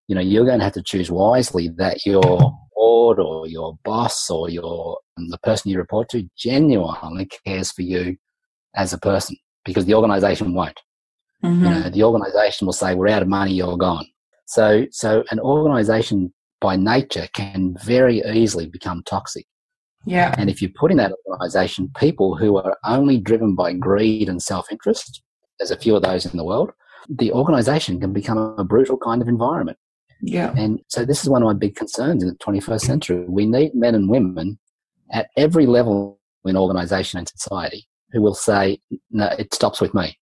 [0.08, 4.30] You know, you're going to have to choose wisely that your board or your boss
[4.30, 8.15] or your the person you report to genuinely cares for you
[8.76, 10.80] as a person because the organization won't.
[11.44, 11.63] Mm-hmm.
[11.63, 13.54] You know, the organization will say, "We're out of money.
[13.54, 14.06] You're gone."
[14.51, 19.45] So, so an organization by nature can very easily become toxic.
[20.05, 20.35] Yeah.
[20.37, 24.43] And if you put in that organization people who are only driven by greed and
[24.43, 25.23] self-interest,
[25.57, 26.71] there's a few of those in the world,
[27.07, 29.77] the organization can become a brutal kind of environment.
[30.21, 30.53] Yeah.
[30.57, 33.25] And so this is one of my big concerns in the 21st century.
[33.29, 34.59] We need men and women
[35.13, 40.17] at every level in organization and society who will say, no, it stops with me.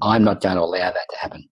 [0.00, 1.46] I'm not going to allow that to happen.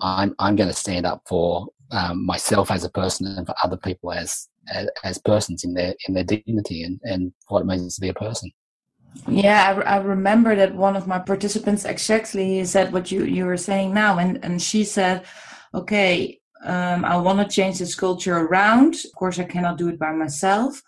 [0.00, 3.76] I'm, I'm going to stand up for um, myself as a person and for other
[3.76, 7.94] people as, as, as persons in their, in their dignity and, and what it means
[7.94, 8.50] to be a person.
[9.28, 13.56] Yeah, I, I, remember that one of my participants exactly said what you, you were
[13.56, 14.18] saying now.
[14.18, 15.24] And, and she said,
[15.72, 18.94] okay, um, I want to change this culture around.
[18.94, 20.82] Of course, I cannot do it by myself.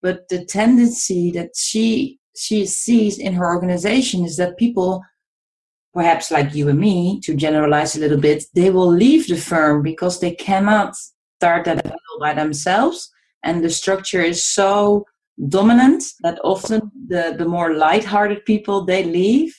[0.00, 5.02] But the tendency that she she sees in her organization is that people,
[5.94, 9.82] perhaps like you and me, to generalize a little bit, they will leave the firm
[9.82, 10.94] because they cannot
[11.38, 13.10] start that by themselves.
[13.42, 15.04] And the structure is so
[15.48, 19.52] dominant that often the the more light-hearted people they leave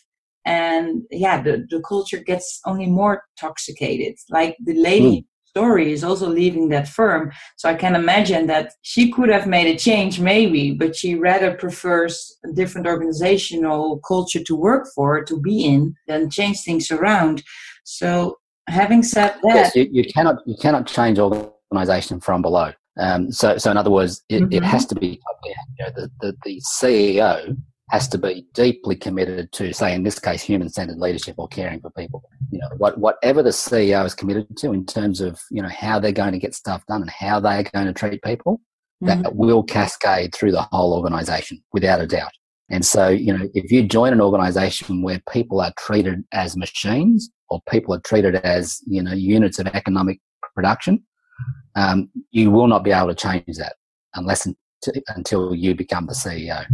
[0.45, 5.25] and yeah the, the culture gets only more toxicated like the lady mm.
[5.55, 9.67] Story is also leaving that firm so i can imagine that she could have made
[9.73, 12.13] a change maybe but she rather prefers
[12.45, 17.41] a different organizational culture to work for to be in than change things around
[17.85, 18.37] so
[18.67, 23.57] having said that yes, you, you cannot you cannot change organization from below um, so,
[23.57, 24.53] so in other words, it, mm-hmm.
[24.53, 25.65] it has to be down.
[25.77, 27.57] You know, the, the, the CEO
[27.91, 31.91] has to be deeply committed to, say, in this case, human-centered leadership or caring for
[31.91, 32.23] people.
[32.49, 35.99] You know, what, whatever the CEO is committed to in terms of you know how
[35.99, 38.61] they're going to get stuff done and how they are going to treat people,
[39.03, 39.21] mm-hmm.
[39.21, 42.31] that will cascade through the whole organisation without a doubt.
[42.69, 47.29] And so, you know, if you join an organisation where people are treated as machines
[47.49, 50.19] or people are treated as you know units of economic
[50.55, 51.03] production,
[51.75, 53.75] um, you will not be able to change that
[54.15, 54.47] unless
[55.15, 56.65] until you become the CEO.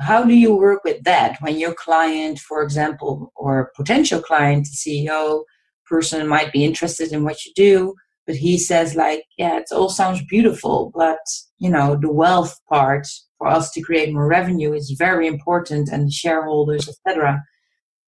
[0.00, 5.44] How do you work with that when your client, for example, or potential client, CEO
[5.86, 7.94] person might be interested in what you do,
[8.26, 11.18] but he says like, yeah, it all sounds beautiful, but
[11.58, 13.06] you know, the wealth part
[13.38, 17.42] for us to create more revenue is very important and shareholders, etc.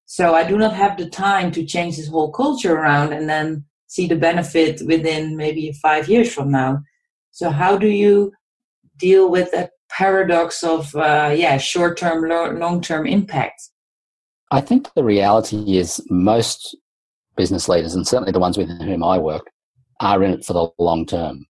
[0.07, 3.65] So I do not have the time to change this whole culture around and then
[3.87, 6.81] see the benefit within maybe five years from now.
[7.33, 8.33] So how do you
[8.99, 13.71] deal with that paradox of uh, yeah short term, long term impact?
[14.51, 16.77] I think the reality is most
[17.37, 19.51] business leaders, and certainly the ones with whom I work,
[20.01, 21.47] are in it for the long term.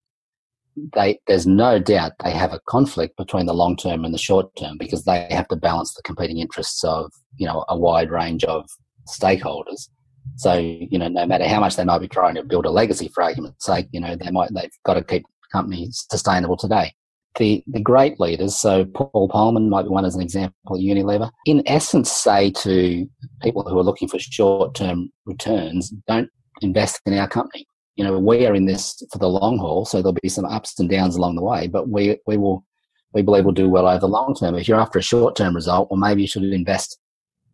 [0.94, 4.55] They, there's no doubt they have a conflict between the long term and the short
[4.57, 8.44] term because they have to balance the competing interests of you know a wide range
[8.44, 8.68] of
[9.09, 9.88] stakeholders.
[10.37, 13.09] So you know, no matter how much they might be trying to build a legacy,
[13.09, 16.92] for argument's sake, you know, they might they've got to keep the company sustainable today.
[17.37, 21.62] The the great leaders, so Paul Polman might be one as an example, Unilever, in
[21.66, 23.07] essence say to
[23.42, 26.31] people who are looking for short term returns, don't
[26.62, 27.66] invest in our company.
[27.96, 30.79] You know, we are in this for the long haul, so there'll be some ups
[30.79, 32.64] and downs along the way, but we we will
[33.12, 34.55] we believe we'll do well over the long term.
[34.55, 36.99] If you're after a short term result, well, maybe you should invest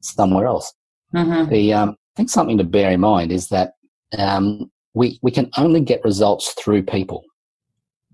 [0.00, 0.72] somewhere else.
[1.14, 1.50] Mm-hmm.
[1.50, 3.72] The um, I think something to bear in mind is that
[4.18, 7.24] um, we we can only get results through people.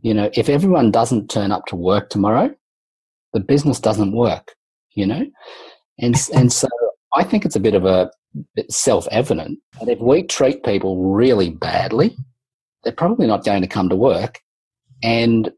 [0.02, 2.54] You know, if everyone doesn't turn up to work tomorrow,
[3.32, 4.54] the business doesn't work.
[4.94, 5.26] You know,
[5.98, 6.68] and and so
[7.14, 8.10] I think it's a bit of a
[8.68, 12.16] self evident that if we treat people really badly,
[12.82, 14.40] they're probably not going to come to work,
[15.02, 15.52] and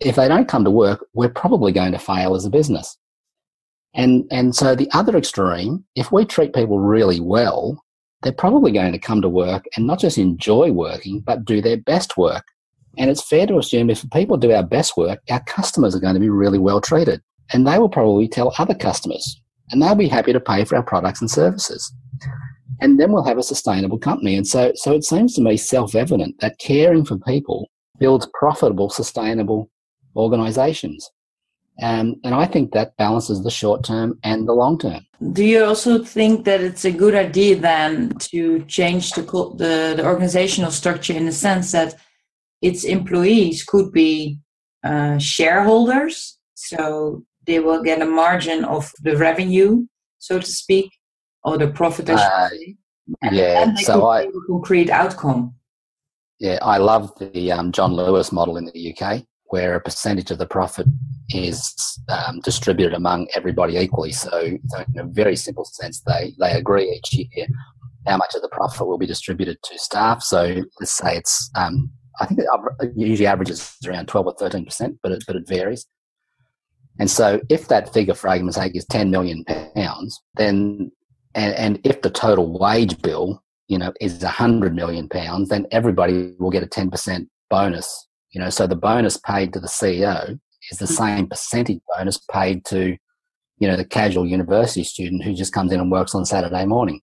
[0.00, 2.96] if they don't come to work, we're probably going to fail as a business.
[3.94, 7.82] And, and so the other extreme, if we treat people really well,
[8.22, 11.78] they're probably going to come to work and not just enjoy working, but do their
[11.78, 12.44] best work.
[12.98, 16.14] And it's fair to assume if people do our best work, our customers are going
[16.14, 17.20] to be really well treated.
[17.52, 20.82] And they will probably tell other customers, and they'll be happy to pay for our
[20.82, 21.92] products and services.
[22.80, 24.36] And then we'll have a sustainable company.
[24.36, 28.90] And so, so it seems to me self evident that caring for people builds profitable,
[28.90, 29.70] sustainable
[30.16, 31.08] organizations.
[31.82, 35.06] Um, and I think that balances the short term and the long term.
[35.32, 40.04] Do you also think that it's a good idea then to change the, the, the
[40.04, 41.96] organizational structure in the sense that
[42.66, 44.38] its employees could be
[44.84, 49.86] uh, shareholders, so they will get a margin of the revenue,
[50.18, 50.90] so to speak,
[51.44, 52.10] or the profit.
[52.10, 52.48] Uh,
[53.30, 55.54] yeah, so I concrete outcome.
[56.40, 60.38] Yeah, I love the um, John Lewis model in the UK where a percentage of
[60.38, 60.86] the profit
[61.30, 61.74] is
[62.08, 64.12] um, distributed among everybody equally.
[64.12, 64.30] So,
[64.68, 67.46] so, in a very simple sense, they, they agree each year
[68.06, 70.22] how much of the profit will be distributed to staff.
[70.22, 75.12] So let's say it's, um, I think it usually averages around 12 or 13%, but
[75.12, 75.86] it, but it varies.
[76.98, 80.90] And so if that figure, for argument's sake, is 10 million pounds, then,
[81.34, 86.34] and, and if the total wage bill, you know, is 100 million pounds, then everybody
[86.38, 90.38] will get a 10% bonus you know, so the bonus paid to the CEO
[90.70, 90.96] is the mm.
[90.96, 92.94] same percentage bonus paid to,
[93.58, 97.00] you know, the casual university student who just comes in and works on Saturday morning.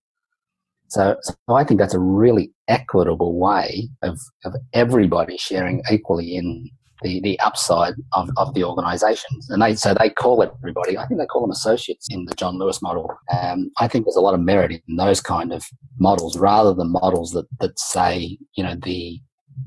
[0.88, 6.69] So, so I think that's a really equitable way of, of everybody sharing equally in
[7.02, 9.50] the, the upside of, of the organizations.
[9.50, 12.58] And they, so they call everybody, I think they call them associates in the John
[12.58, 13.10] Lewis model.
[13.32, 15.65] Um, I think there's a lot of merit in those kind of
[16.00, 19.19] models rather than models that, that say, you know, the,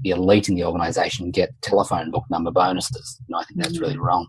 [0.02, 3.20] the elite in the organization get telephone book number bonuses.
[3.28, 4.00] And I think that's really mm.
[4.00, 4.28] wrong.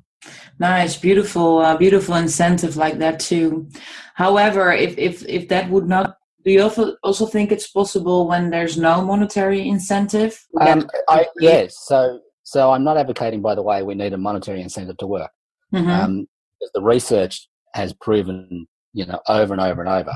[0.60, 3.70] Nice, beautiful, uh, beautiful incentive like that too.
[4.16, 8.50] However, if if if that would not, do you also also think it's possible when
[8.50, 10.40] there's no monetary incentive?
[10.62, 11.76] Um, I, yes.
[11.86, 15.30] So so I'm not advocating, by the way, we need a monetary incentive to work.
[15.76, 15.90] Mm-hmm.
[15.90, 16.28] Um,
[16.74, 20.16] the research has proven, you know, over and over and over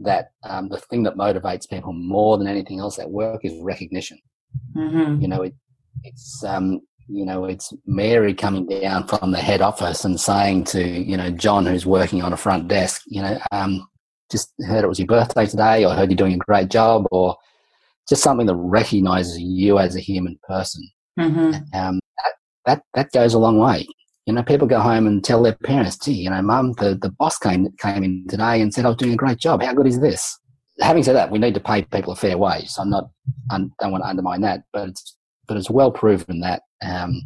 [0.00, 4.18] that um, the thing that motivates people more than anything else at work is recognition.
[4.76, 5.22] Mm-hmm.
[5.22, 5.54] You know, it,
[6.02, 10.86] it's um, you know, it's Mary coming down from the head office and saying to
[10.86, 13.86] you know John, who's working on a front desk, you know, um,
[14.30, 17.36] just heard it was your birthday today, or heard you're doing a great job, or
[18.08, 20.82] just something that recognizes you as a human person.
[21.18, 21.78] Mm-hmm.
[21.78, 22.32] Um, that,
[22.66, 23.86] that that goes a long way.
[24.26, 27.10] You know, people go home and tell their parents, "Gee, you know, Mum, the, the
[27.10, 29.62] boss came came in today and said I was doing a great job.
[29.62, 30.38] How good is this?"
[30.80, 32.68] Having said that, we need to pay people a fair wage.
[32.68, 33.08] So I'm not,
[33.50, 37.22] I don't want to undermine that, but it's but it's well proven that um,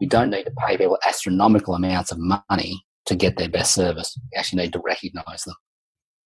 [0.00, 4.18] we don't need to pay people astronomical amounts of money to get their best service.
[4.32, 5.54] We actually need to recognise them.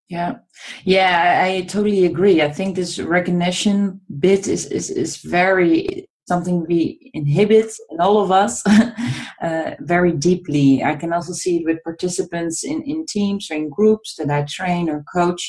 [0.08, 0.36] Yeah,
[0.84, 2.40] yeah, I, totally agree.
[2.40, 8.30] I think this recognition bit is is, is very something we inhibit in all of
[8.30, 8.62] us
[9.42, 10.84] uh, very deeply.
[10.84, 14.42] I can also see it with participants in, in teams or in groups that I
[14.48, 15.42] train or coach.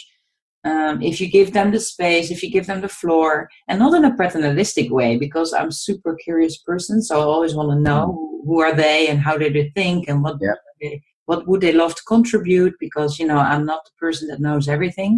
[0.66, 3.94] Um, if you give them the space, if you give them the floor, and not
[3.94, 8.08] in a paternalistic way, because I'm super curious person, so I always want to know
[8.08, 8.48] mm-hmm.
[8.48, 10.56] who are they and how do they think and what yeah.
[10.82, 12.74] they, what would they love to contribute?
[12.80, 15.14] Because you know i'm not the person that knows everything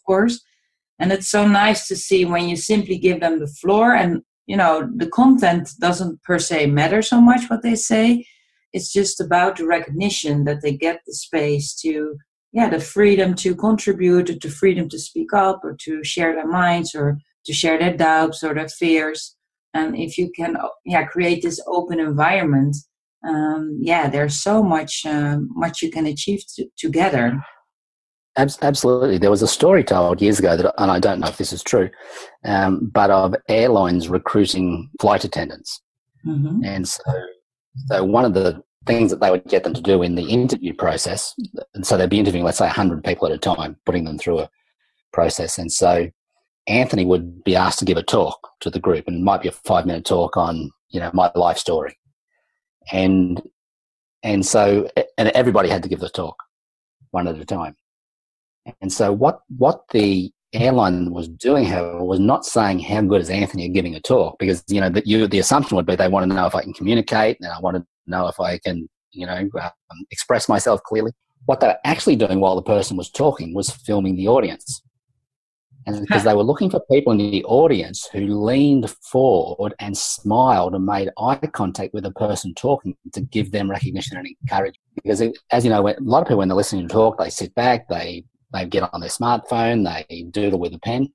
[0.00, 0.40] of course.
[0.98, 4.56] And it's so nice to see when you simply give them the floor and you
[4.56, 8.26] know the content doesn't per se matter so much what they say.
[8.72, 12.16] It's just about the recognition that they get the space to
[12.52, 16.48] yeah the freedom to contribute or the freedom to speak up or to share their
[16.48, 19.36] minds or to share their doubts or their fears.
[19.72, 22.76] And if you can yeah create this open environment
[23.26, 27.40] um, yeah there's so much uh, much you can achieve t- together
[28.36, 29.18] Absolutely.
[29.18, 31.62] There was a story told years ago that, and I don't know if this is
[31.62, 31.90] true,
[32.44, 35.82] um, but of airlines recruiting flight attendants.
[36.26, 36.64] Mm-hmm.
[36.64, 37.02] And so,
[37.88, 40.72] so one of the things that they would get them to do in the interview
[40.74, 41.34] process,
[41.74, 44.40] and so they'd be interviewing, let's say, 100 people at a time, putting them through
[44.40, 44.50] a
[45.12, 45.58] process.
[45.58, 46.08] And so
[46.66, 49.48] Anthony would be asked to give a talk to the group, and it might be
[49.48, 51.96] a five minute talk on, you know, my life story.
[52.92, 53.42] And,
[54.22, 56.36] and so, and everybody had to give the talk
[57.10, 57.76] one at a time.
[58.80, 63.30] And so what what the airline was doing, however, was not saying how good is
[63.30, 66.08] Anthony at giving a talk because you know that you the assumption would be they
[66.08, 68.88] want to know if I can communicate and I want to know if I can
[69.12, 71.12] you know um, express myself clearly.
[71.46, 74.82] What they were actually doing while the person was talking was filming the audience.
[75.86, 80.74] And because they were looking for people in the audience who leaned forward and smiled
[80.74, 84.76] and made eye contact with the person talking to give them recognition and encouragement.
[84.94, 87.54] Because, as you know, a lot of people, when they're listening to talk, they sit
[87.54, 91.12] back, they they get on their smartphone, they doodle with a pen.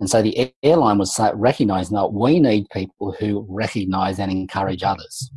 [0.00, 5.30] And so the airline was recognizing that we need people who recognize and encourage others.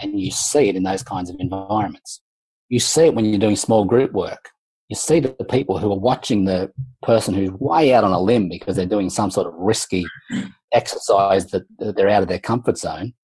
[0.00, 2.20] And you see it in those kinds of environments.
[2.68, 4.50] You see it when you're doing small group work.
[4.88, 6.70] You see the people who are watching the
[7.02, 10.04] person who's way out on a limb because they're doing some sort of risky
[10.72, 13.14] exercise that they're out of their comfort zone.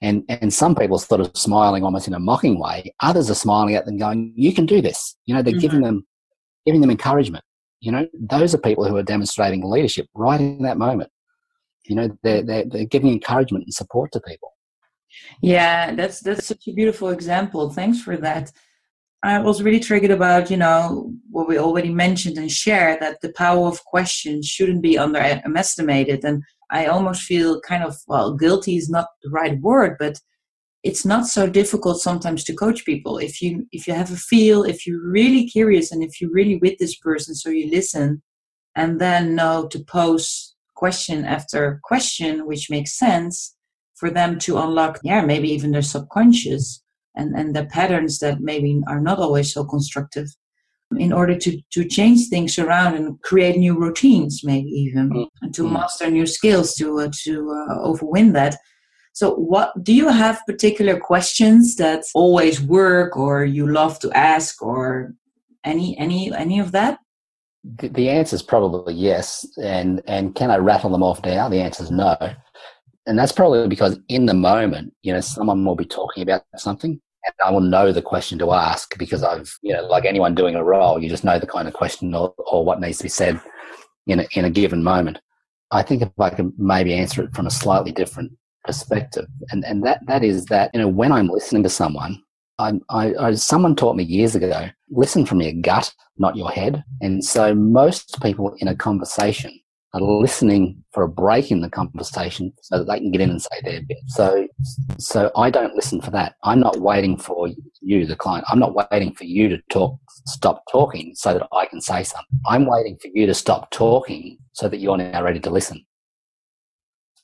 [0.00, 2.94] And, and some people sort of smiling almost in a mocking way.
[3.00, 5.16] Others are smiling at them going, you can do this.
[5.26, 5.60] You know, they're mm-hmm.
[5.60, 6.06] giving them
[6.66, 7.44] giving them encouragement.
[7.80, 11.10] You know, those are people who are demonstrating leadership right in that moment.
[11.86, 14.52] You know, they're, they're, they're giving encouragement and support to people.
[15.40, 17.70] Yeah, that's that's such a beautiful example.
[17.70, 18.52] Thanks for that.
[19.22, 23.32] I was really triggered about, you know, what we already mentioned and shared that the
[23.32, 26.24] power of questions shouldn't be underestimated.
[26.24, 30.20] And I almost feel kind of, well, guilty is not the right word, but
[30.84, 34.62] it's not so difficult sometimes to coach people if you if you have a feel
[34.62, 38.22] if you're really curious and if you're really with this person so you listen
[38.76, 43.56] and then know to pose question after question which makes sense
[43.96, 46.82] for them to unlock yeah maybe even their subconscious
[47.18, 50.28] and and the patterns that maybe are not always so constructive
[50.96, 55.44] in order to to change things around and create new routines maybe even mm-hmm.
[55.44, 58.56] and to master new skills to uh, to uh, overwin that
[59.18, 64.62] so, what do you have particular questions that always work, or you love to ask,
[64.62, 65.12] or
[65.64, 67.00] any any any of that?
[67.64, 71.48] The, the answer is probably yes, and and can I rattle them off now?
[71.48, 72.16] The answer is no,
[73.06, 77.00] and that's probably because in the moment, you know, someone will be talking about something,
[77.28, 80.54] and I will know the question to ask because I've, you know, like anyone doing
[80.54, 83.08] a role, you just know the kind of question or, or what needs to be
[83.08, 83.40] said
[84.06, 85.20] in a, in a given moment.
[85.70, 88.32] I think if I can maybe answer it from a slightly different
[88.64, 92.22] perspective, and and that that is that you know when I'm listening to someone,
[92.58, 96.82] I, I, I, someone taught me years ago, listen from your gut, not your head.
[97.02, 99.60] And so most people in a conversation
[99.94, 103.40] are listening for a break in the conversation so that they can get in and
[103.40, 103.98] say their bit.
[104.08, 104.46] So,
[104.98, 106.34] so I don't listen for that.
[106.44, 107.48] I'm not waiting for
[107.80, 108.44] you, the client.
[108.50, 112.40] I'm not waiting for you to talk, stop talking so that I can say something.
[112.46, 115.84] I'm waiting for you to stop talking so that you're now ready to listen.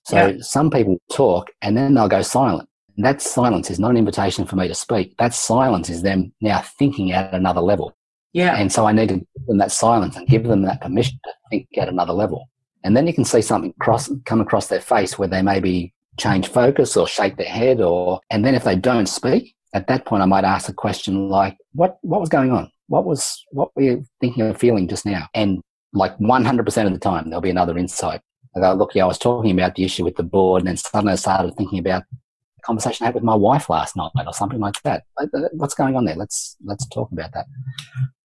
[0.07, 0.37] So yeah.
[0.41, 2.69] some people talk and then they'll go silent.
[2.97, 5.17] That silence is not an invitation for me to speak.
[5.19, 7.95] That silence is them now thinking at another level.
[8.33, 8.57] Yeah.
[8.57, 11.31] And so I need to give them that silence and give them that permission to
[11.51, 12.49] think at another level.
[12.85, 16.49] And then you can see something cross come across their face where they maybe change
[16.49, 20.23] focus or shake their head or and then if they don't speak, at that point
[20.23, 22.71] I might ask a question like, What what was going on?
[22.89, 25.27] What was what were you thinking or feeling just now?
[25.35, 25.61] And
[25.95, 28.21] like 100% of the time, there'll be another insight.
[28.57, 30.77] I go, look, yeah, I was talking about the issue with the board, and then
[30.77, 34.33] suddenly I started thinking about the conversation I had with my wife last night, or
[34.33, 35.05] something like that.
[35.21, 36.15] Uh, what's going on there?
[36.15, 37.47] Let's let's talk about that.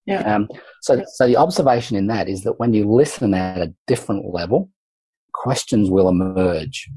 [0.09, 0.35] Yeah.
[0.35, 0.49] Um,
[0.81, 4.71] so, so the observation in that is that when you listen at a different level,
[5.33, 6.89] questions will emerge.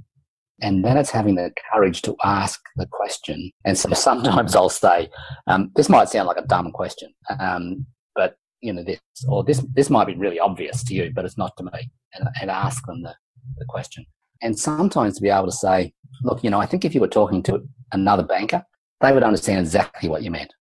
[0.62, 3.52] And then it's having the courage to ask the question.
[3.66, 5.10] And so sometimes I'll say,
[5.46, 7.84] um, this might sound like a dumb question, um,
[8.14, 11.36] but you know this, or this this might be really obvious to you, but it's
[11.36, 11.90] not to me.
[12.14, 13.14] And, and ask them the,
[13.58, 14.06] the question.
[14.40, 15.92] And sometimes to be able to say,
[16.22, 18.64] look, you know, I think if you were talking to another banker,
[19.00, 20.54] they would understand exactly what you meant.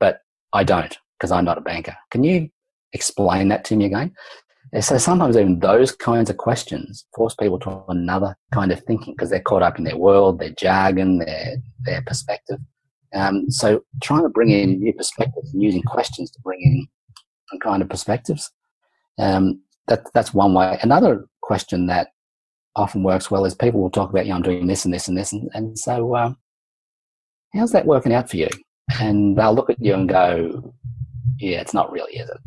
[0.00, 0.20] But
[0.52, 1.96] I don't because I'm not a banker.
[2.10, 2.48] Can you
[2.92, 4.12] explain that to me again?
[4.72, 9.14] And so sometimes even those kinds of questions force people to another kind of thinking
[9.14, 12.58] because they're caught up in their world, their jargon, their their perspective.
[13.14, 17.80] Um, so trying to bring in new perspectives and using questions to bring in kind
[17.80, 18.50] of perspectives.
[19.18, 20.78] Um, that that's one way.
[20.82, 22.08] Another question that
[22.74, 25.08] often works well is people will talk about, you know, I'm doing this and this
[25.08, 26.36] and this, and, and so um,
[27.54, 28.48] how's that working out for you?
[29.00, 30.74] And they'll look at you and go,
[31.38, 32.38] yeah, it's not really, is it?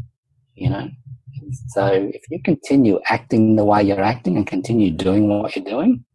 [0.56, 0.90] You know.
[1.70, 6.06] So if you continue acting the way you're acting and continue doing what you're doing,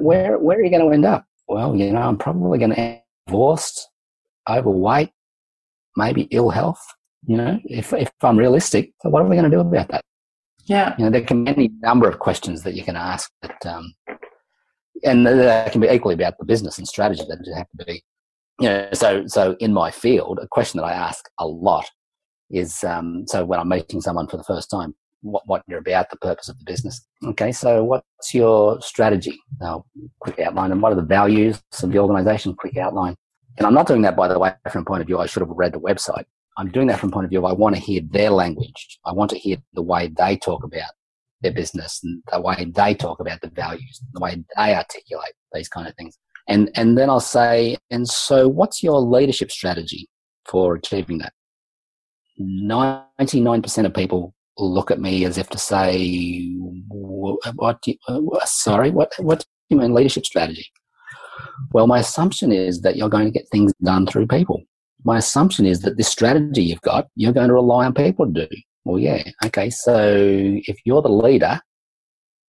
[0.00, 1.24] where where are you going to end up?
[1.48, 3.88] Well, you know, I'm probably going to end divorced,
[4.48, 5.10] overweight,
[5.96, 6.84] maybe ill health.
[7.26, 10.02] You know, if if I'm realistic, so what are we going to do about that?
[10.64, 10.94] Yeah.
[10.98, 13.92] You know, there can be any number of questions that you can ask that, um,
[15.04, 18.02] and that can be equally about the business and strategy that you have to be.
[18.60, 21.90] You know, so so in my field, a question that I ask a lot
[22.50, 26.10] is um, so when I'm meeting someone for the first time, what, what you're about,
[26.10, 27.06] the purpose of the business.
[27.24, 29.38] Okay, so what's your strategy?
[29.60, 29.84] Now,
[30.20, 32.54] quick outline, and what are the values of the organization?
[32.54, 33.16] Quick outline.
[33.58, 35.42] And I'm not doing that, by the way, from a point of view, I should
[35.42, 36.24] have read the website.
[36.56, 38.98] I'm doing that from a point of view, I want to hear their language.
[39.04, 40.90] I want to hear the way they talk about
[41.40, 45.68] their business and the way they talk about the values, the way they articulate these
[45.68, 46.18] kind of things.
[46.48, 50.08] And, and then I'll say, and so what's your leadership strategy
[50.46, 51.32] for achieving that?
[52.40, 56.52] 99% of people look at me as if to say,
[56.88, 57.86] "What?
[57.86, 59.12] You, uh, sorry, what?
[59.18, 60.66] What do you mean leadership strategy?"
[61.72, 64.62] Well, my assumption is that you're going to get things done through people.
[65.04, 68.46] My assumption is that this strategy you've got, you're going to rely on people to
[68.46, 68.56] do.
[68.84, 69.70] Well, yeah, okay.
[69.70, 71.60] So if you're the leader,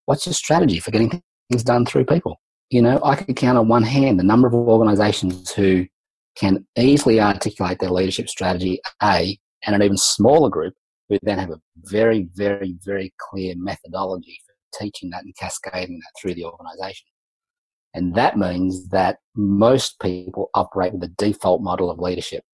[0.06, 2.40] what's your strategy for getting things done through people?
[2.72, 5.86] You know, I can count on one hand the number of organisations who
[6.38, 10.74] can easily articulate their leadership strategy, A, and an even smaller group
[11.10, 16.20] who then have a very, very, very clear methodology for teaching that and cascading that
[16.20, 17.08] through the organization.
[17.94, 22.46] And that means that most people operate with a default model of leadership.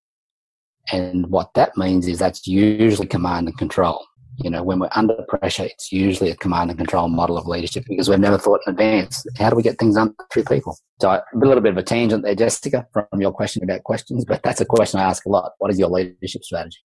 [0.92, 4.04] And what that means is that's usually command and control.
[4.38, 7.86] You know, when we're under pressure, it's usually a command and control model of leadership
[7.88, 9.26] because we've never thought in advance.
[9.38, 10.78] How do we get things done through people?
[11.02, 14.44] So a little bit of a tangent there, Jessica, from your question about questions, but
[14.44, 15.54] that's a question I ask a lot.
[15.58, 16.78] What is your leadership strategy?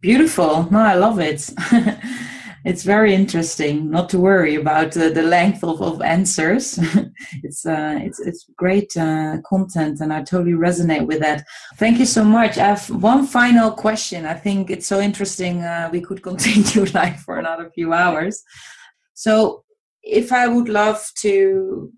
[0.00, 0.68] Beautiful.
[0.70, 1.50] No, I love it.
[2.66, 3.88] it's very interesting.
[3.90, 6.78] Not to worry about uh, the length of, of answers.
[7.44, 11.44] it's uh, it's it's great uh, content, and I totally resonate with that.
[11.76, 12.58] Thank you so much.
[12.58, 14.26] I have one final question.
[14.26, 15.62] I think it's so interesting.
[15.62, 18.42] Uh, we could continue like for another few hours.
[19.14, 19.62] So,
[20.02, 21.92] if I would love to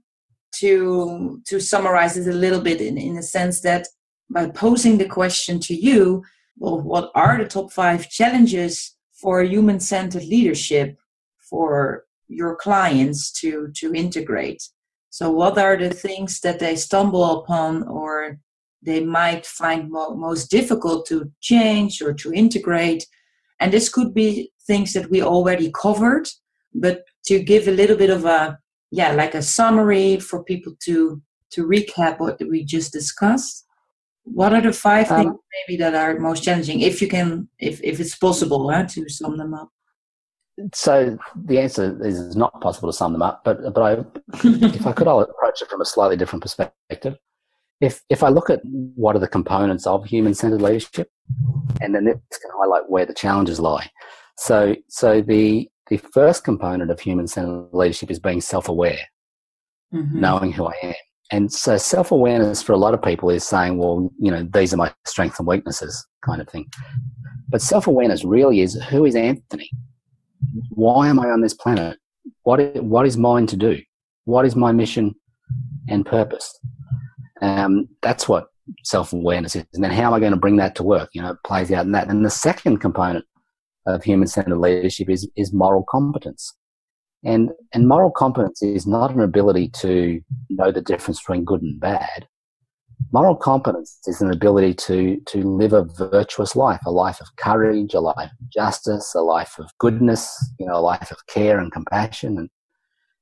[0.57, 3.87] to to summarize it a little bit in in the sense that
[4.29, 6.23] by posing the question to you
[6.61, 10.97] well, what are the top five challenges for human centered leadership
[11.39, 14.62] for your clients to, to integrate?
[15.11, 18.39] So, what are the things that they stumble upon or
[18.83, 23.07] they might find mo- most difficult to change or to integrate?
[23.61, 26.29] And this could be things that we already covered,
[26.75, 28.59] but to give a little bit of a
[28.91, 33.64] yeah, like a summary for people to to recap what we just discussed
[34.35, 35.37] what are the five um, things
[35.68, 39.37] maybe that are most challenging, if you can, if if it's possible, huh, to sum
[39.37, 39.70] them up?
[40.74, 43.93] So the answer is it's not possible to sum them up, but but I,
[44.45, 47.16] if I could, I'll approach it from a slightly different perspective.
[47.81, 51.11] If if I look at what are the components of human-centered leadership,
[51.81, 53.89] and then this can highlight where the challenges lie.
[54.37, 59.01] So so the the first component of human-centered leadership is being self-aware,
[59.95, 60.20] mm-hmm.
[60.20, 60.95] knowing who I am.
[61.31, 64.72] And so self awareness for a lot of people is saying, well, you know, these
[64.72, 66.66] are my strengths and weaknesses kind of thing.
[67.49, 69.70] But self awareness really is who is Anthony?
[70.70, 71.99] Why am I on this planet?
[72.43, 73.79] What, what is mine to do?
[74.24, 75.14] What is my mission
[75.89, 76.59] and purpose?
[77.43, 78.47] Um, that's what
[78.85, 79.64] self awareness is.
[79.74, 81.11] And then how am I going to bring that to work?
[81.12, 82.09] You know, it plays out in that.
[82.09, 83.24] And the second component
[83.87, 86.55] of human centered leadership is, is moral competence.
[87.25, 91.79] And, and moral competence is not an ability to know the difference between good and
[91.81, 92.29] bad.
[93.12, 97.95] Moral competence is an ability to, to live a virtuous life, a life of courage,
[97.95, 101.73] a life of justice, a life of goodness, you know, a life of care and
[101.73, 102.49] compassion.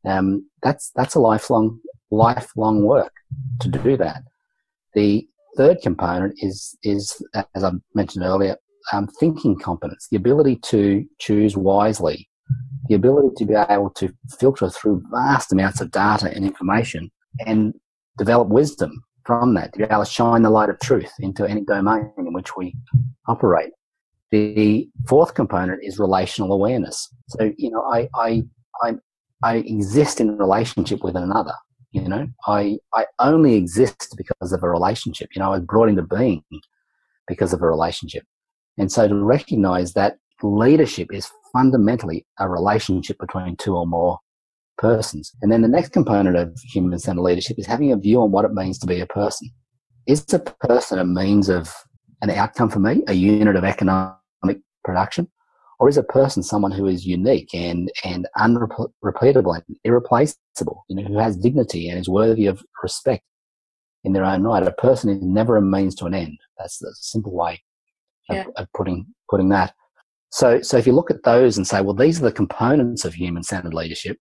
[0.05, 1.79] And um, that's, that's a lifelong,
[2.11, 3.13] lifelong work
[3.61, 4.23] to do that.
[4.95, 5.27] The
[5.57, 7.23] third component is, is
[7.55, 8.57] as I mentioned earlier,
[8.93, 12.29] um, thinking competence, the ability to choose wisely,
[12.89, 17.11] the ability to be able to filter through vast amounts of data and information
[17.47, 17.75] and
[18.19, 21.63] develop wisdom from that, to be able to shine the light of truth into any
[21.63, 22.75] domain in which we
[23.27, 23.73] operate.
[24.31, 27.09] The fourth component is relational awareness.
[27.29, 28.43] So, you know, I, I,
[28.83, 28.95] I,
[29.43, 31.55] I exist in relationship with another.
[31.93, 35.31] You know, I, I only exist because of a relationship.
[35.35, 36.43] You know, I was brought into being
[37.27, 38.25] because of a relationship.
[38.79, 44.19] And so to recognize that leadership is fundamentally a relationship between two or more
[44.79, 45.33] persons.
[45.43, 48.45] And then the next component of human centered leadership is having a view on what
[48.45, 49.51] it means to be a person.
[50.07, 51.73] Is a person a means of
[52.23, 55.29] an outcome for me, a unit of economic production?
[55.79, 61.03] Or is a person someone who is unique and, and unrepeatable and irreplaceable, you know,
[61.03, 63.23] who has dignity and is worthy of respect
[64.03, 64.63] in their own right?
[64.63, 66.39] A person is never a means to an end.
[66.59, 67.63] That's the simple way
[68.31, 68.43] yeah.
[68.43, 69.75] of, of putting, putting that.
[70.31, 73.15] So, so if you look at those and say, well, these are the components of
[73.15, 74.19] human centered leadership,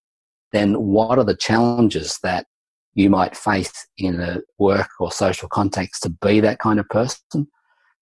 [0.52, 2.46] then what are the challenges that
[2.94, 7.46] you might face in a work or social context to be that kind of person?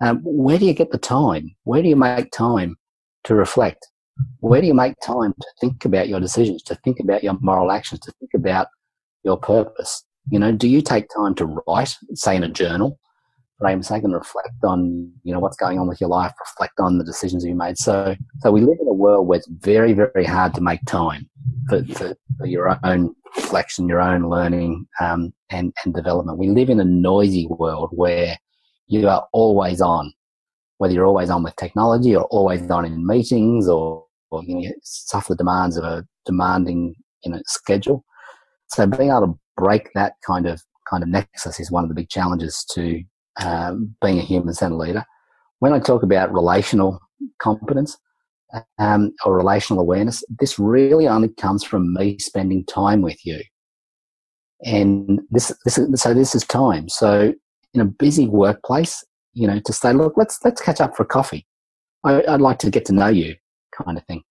[0.01, 1.55] Um, where do you get the time?
[1.65, 2.77] Where do you make time
[3.25, 3.87] to reflect?
[4.41, 7.73] Where do you make time to think about your decisions, to think about your moral
[7.73, 8.69] actions, to think about
[9.25, 10.05] your purpose?
[10.31, 12.99] You know, do you take time to write, say in a journal,
[13.83, 17.05] sake, and reflect on, you know, what's going on with your life, reflect on the
[17.05, 17.79] decisions you made?
[17.79, 21.29] So, so we live in a world where it's very, very hard to make time
[21.69, 26.39] for, for, for your own reflection, your own learning, um, and, and development.
[26.39, 28.37] We live in a noisy world where
[28.87, 30.13] you are always on,
[30.79, 34.75] whether you're always on with technology or always on in meetings or, or you, know,
[34.83, 36.95] suffer the demands of a demanding
[37.25, 38.05] you know, schedule.
[38.69, 41.95] So being able to break that kind of kind of nexus is one of the
[41.95, 43.03] big challenges to
[43.41, 45.05] um, being a human-centered leader.
[45.59, 47.01] When I talk about relational
[47.41, 47.97] competence
[48.79, 53.41] um, or relational awareness, this really only comes from me spending time with you.
[54.65, 56.89] And this, this is, so this is time.
[56.89, 57.35] So
[57.75, 59.05] in a busy workplace,
[59.35, 61.47] you know, to say, look, let's let's catch up for coffee.
[62.05, 63.35] I, would like to get to know you,
[63.83, 64.23] kind of thing.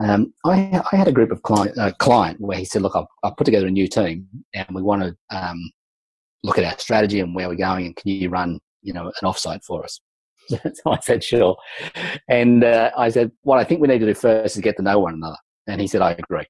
[0.00, 3.36] Um, I, I had a group of client uh, client where he said, look, I've
[3.36, 5.70] put together a new team and we want to um,
[6.44, 9.28] look at our strategy and where we're going, and can you run, you know, an
[9.28, 10.00] offsite for us?
[10.48, 11.56] so I said, sure.
[12.28, 14.82] And uh, I said, what I think we need to do first is get to
[14.82, 15.38] know one another.
[15.66, 16.46] And he said, I agree.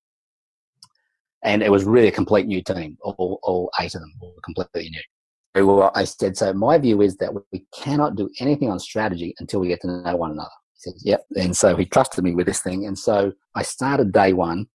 [1.45, 4.91] And it was really a complete new team, all, all eight of them were completely
[4.91, 5.65] new.
[5.65, 9.61] Well, I said, so my view is that we cannot do anything on strategy until
[9.61, 10.51] we get to know one another.
[10.75, 11.25] He said, yep.
[11.37, 12.87] And so he trusted me with this thing.
[12.87, 14.67] And so I started day one,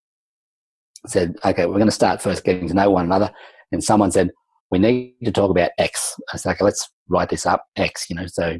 [1.08, 3.32] said, okay, we're going to start first getting to know one another.
[3.74, 4.30] And someone said,
[4.72, 6.16] we need to talk about X.
[6.34, 8.58] I said, okay, let's write this up, X, you know, so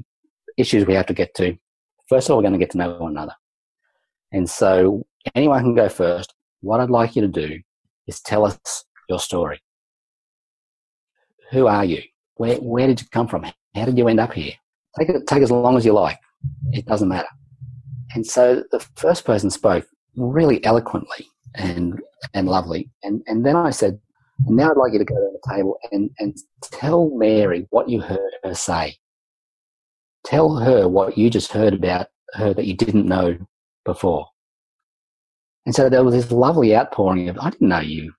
[0.58, 1.56] issues we have to get to.
[2.08, 3.34] First of all, we're going to get to know one another.
[4.32, 5.06] And so
[5.36, 6.34] anyone can go first.
[6.62, 7.60] What I'd like you to do
[8.08, 8.58] is tell us
[9.08, 9.62] your story
[11.52, 12.02] who are you?
[12.36, 13.44] Where, where did you come from?
[13.76, 14.54] How did you end up here?
[14.98, 16.18] Take it, take as long as you like.
[16.72, 17.28] It doesn't matter.
[18.16, 19.86] And so the first person spoke
[20.16, 22.00] really eloquently and,
[22.34, 22.90] and lovely.
[23.04, 24.00] And, and then I said,
[24.48, 28.02] now I'd like you to go to the table and, and tell Mary what you
[28.02, 28.98] heard her say.
[30.26, 33.38] Tell her what you just heard about her that you didn't know
[33.86, 34.28] before.
[35.66, 38.14] And so there was this lovely outpouring of, I didn't know you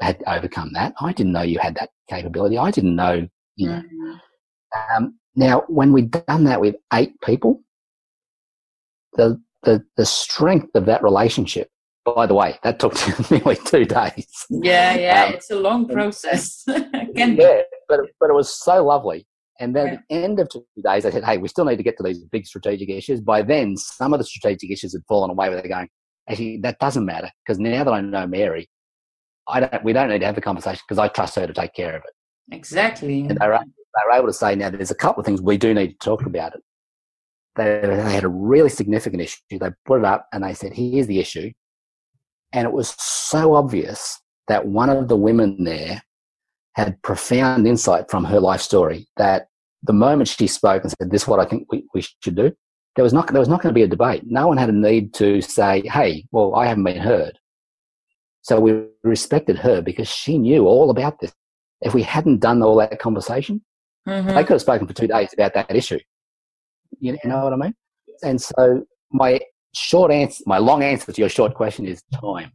[0.00, 0.94] had overcome that.
[1.00, 2.58] I didn't know you had that capability.
[2.58, 3.82] I didn't know, you know.
[3.82, 4.96] Mm-hmm.
[4.96, 7.62] Um, now, when we'd done that with eight people,
[9.14, 11.68] the, the, the strength of that relationship,
[12.04, 12.94] by the way, that took
[13.30, 14.26] nearly two days.
[14.50, 16.62] Yeah, yeah, um, it's a long process.
[16.68, 19.26] yeah, but, but it was so lovely.
[19.60, 19.92] And then yeah.
[19.94, 22.02] at the end of two days, I said, hey, we still need to get to
[22.02, 23.20] these big strategic issues.
[23.20, 25.88] By then, some of the strategic issues had fallen away where they're going,
[26.28, 28.68] actually, that doesn't matter because now that I know Mary,
[29.48, 31.74] I don't, we don't need to have the conversation because I trust her to take
[31.74, 32.54] care of it.
[32.54, 33.20] Exactly.
[33.20, 35.56] And they were, they were able to say, now there's a couple of things we
[35.56, 36.60] do need to talk about it.
[37.56, 39.38] They, they had a really significant issue.
[39.50, 41.52] They put it up and they said, here's the issue.
[42.54, 46.02] And it was so obvious that one of the women there
[46.74, 49.48] had profound insight from her life story that
[49.82, 52.52] the moment she spoke and said, this is what I think we, we should do,
[52.96, 54.22] there was not, there was not going to be a debate.
[54.24, 57.38] No one had a need to say, hey, well, I haven't been heard.
[58.42, 61.32] So we respected her because she knew all about this.
[61.80, 63.62] If we hadn't done all that conversation,
[64.06, 64.28] mm-hmm.
[64.28, 65.98] they could have spoken for two days about that issue.
[67.00, 67.74] You know what I mean?
[68.22, 69.40] And so my
[69.74, 72.52] short answer, my long answer to your short question is time.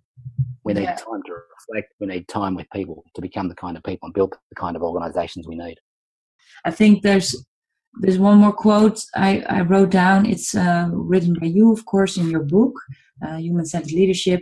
[0.64, 0.96] We need yeah.
[0.96, 1.94] time to reflect.
[2.00, 4.76] We need time with people to become the kind of people and build the kind
[4.76, 5.78] of organizations we need.
[6.66, 7.36] I think there's
[8.02, 10.26] there's one more quote I, I wrote down.
[10.26, 12.74] It's uh, written by you, of course, in your book,
[13.26, 14.42] uh, Human Centered Leadership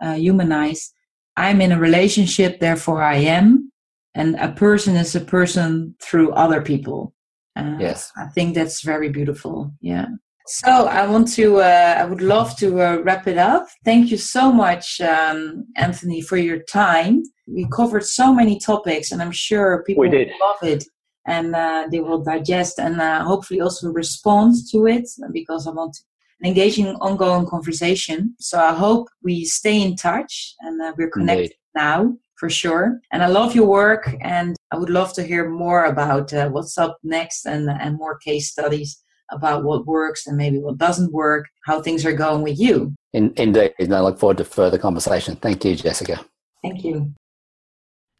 [0.00, 0.92] uh, humanize.
[1.36, 3.72] I'm in a relationship, therefore I am.
[4.14, 7.14] and a person is a person through other people.
[7.56, 8.10] Uh, Yes.
[8.16, 9.72] I think that's very beautiful.
[9.80, 10.06] Yeah.
[10.52, 13.68] So I want to, uh, I would love to uh, wrap it up.
[13.84, 17.22] Thank you so much, um, Anthony, for your time.
[17.46, 20.26] We covered so many topics, and I'm sure people did.
[20.26, 20.84] will love it
[21.24, 25.96] and uh, they will digest and uh, hopefully also respond to it because I want
[26.40, 28.34] an engaging, ongoing conversation.
[28.40, 31.76] So I hope we stay in touch and uh, we're connected Indeed.
[31.76, 32.98] now for sure.
[33.12, 36.76] And I love your work, and I would love to hear more about uh, what's
[36.76, 39.00] up next and and more case studies
[39.30, 42.94] about what works and maybe what doesn't work, how things are going with you.
[43.12, 43.74] In, indeed.
[43.78, 45.36] And I look forward to further conversation.
[45.36, 46.24] Thank you, Jessica.
[46.62, 47.12] Thank you.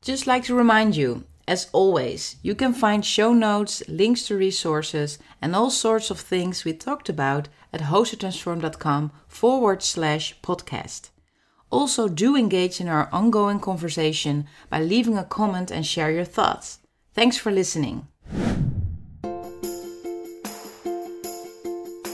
[0.02, 5.18] Just like to remind you, as always, you can find show notes, links to resources,
[5.42, 11.10] and all sorts of things we talked about at hosttotransform.com forward slash podcast.
[11.70, 16.78] Also, do engage in our ongoing conversation by leaving a comment and share your thoughts.
[17.14, 18.06] Thanks for listening.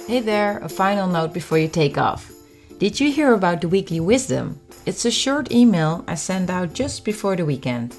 [0.07, 2.31] Hey there, a final note before you take off.
[2.79, 4.61] Did you hear about the weekly wisdom?
[4.87, 7.97] It's a short email I send out just before the weekend.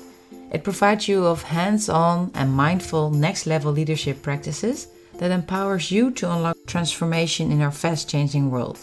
[0.54, 4.88] It provides you of hands-on and mindful next-level leadership practices
[5.18, 8.80] that empowers you to unlock transformation in our fast-changing world.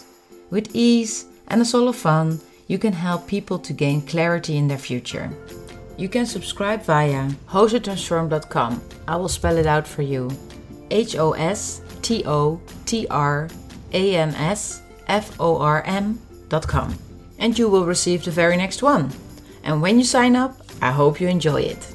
[0.50, 4.68] With ease and a soul of fun, you can help people to gain clarity in
[4.68, 5.30] their future.
[5.96, 8.82] You can subscribe via hosttotransform.com.
[9.08, 10.30] I will spell it out for you.
[10.90, 13.48] H O S T O T R
[13.92, 16.98] A N S F O R M.com.
[17.38, 19.10] And you will receive the very next one.
[19.62, 21.93] And when you sign up, I hope you enjoy it.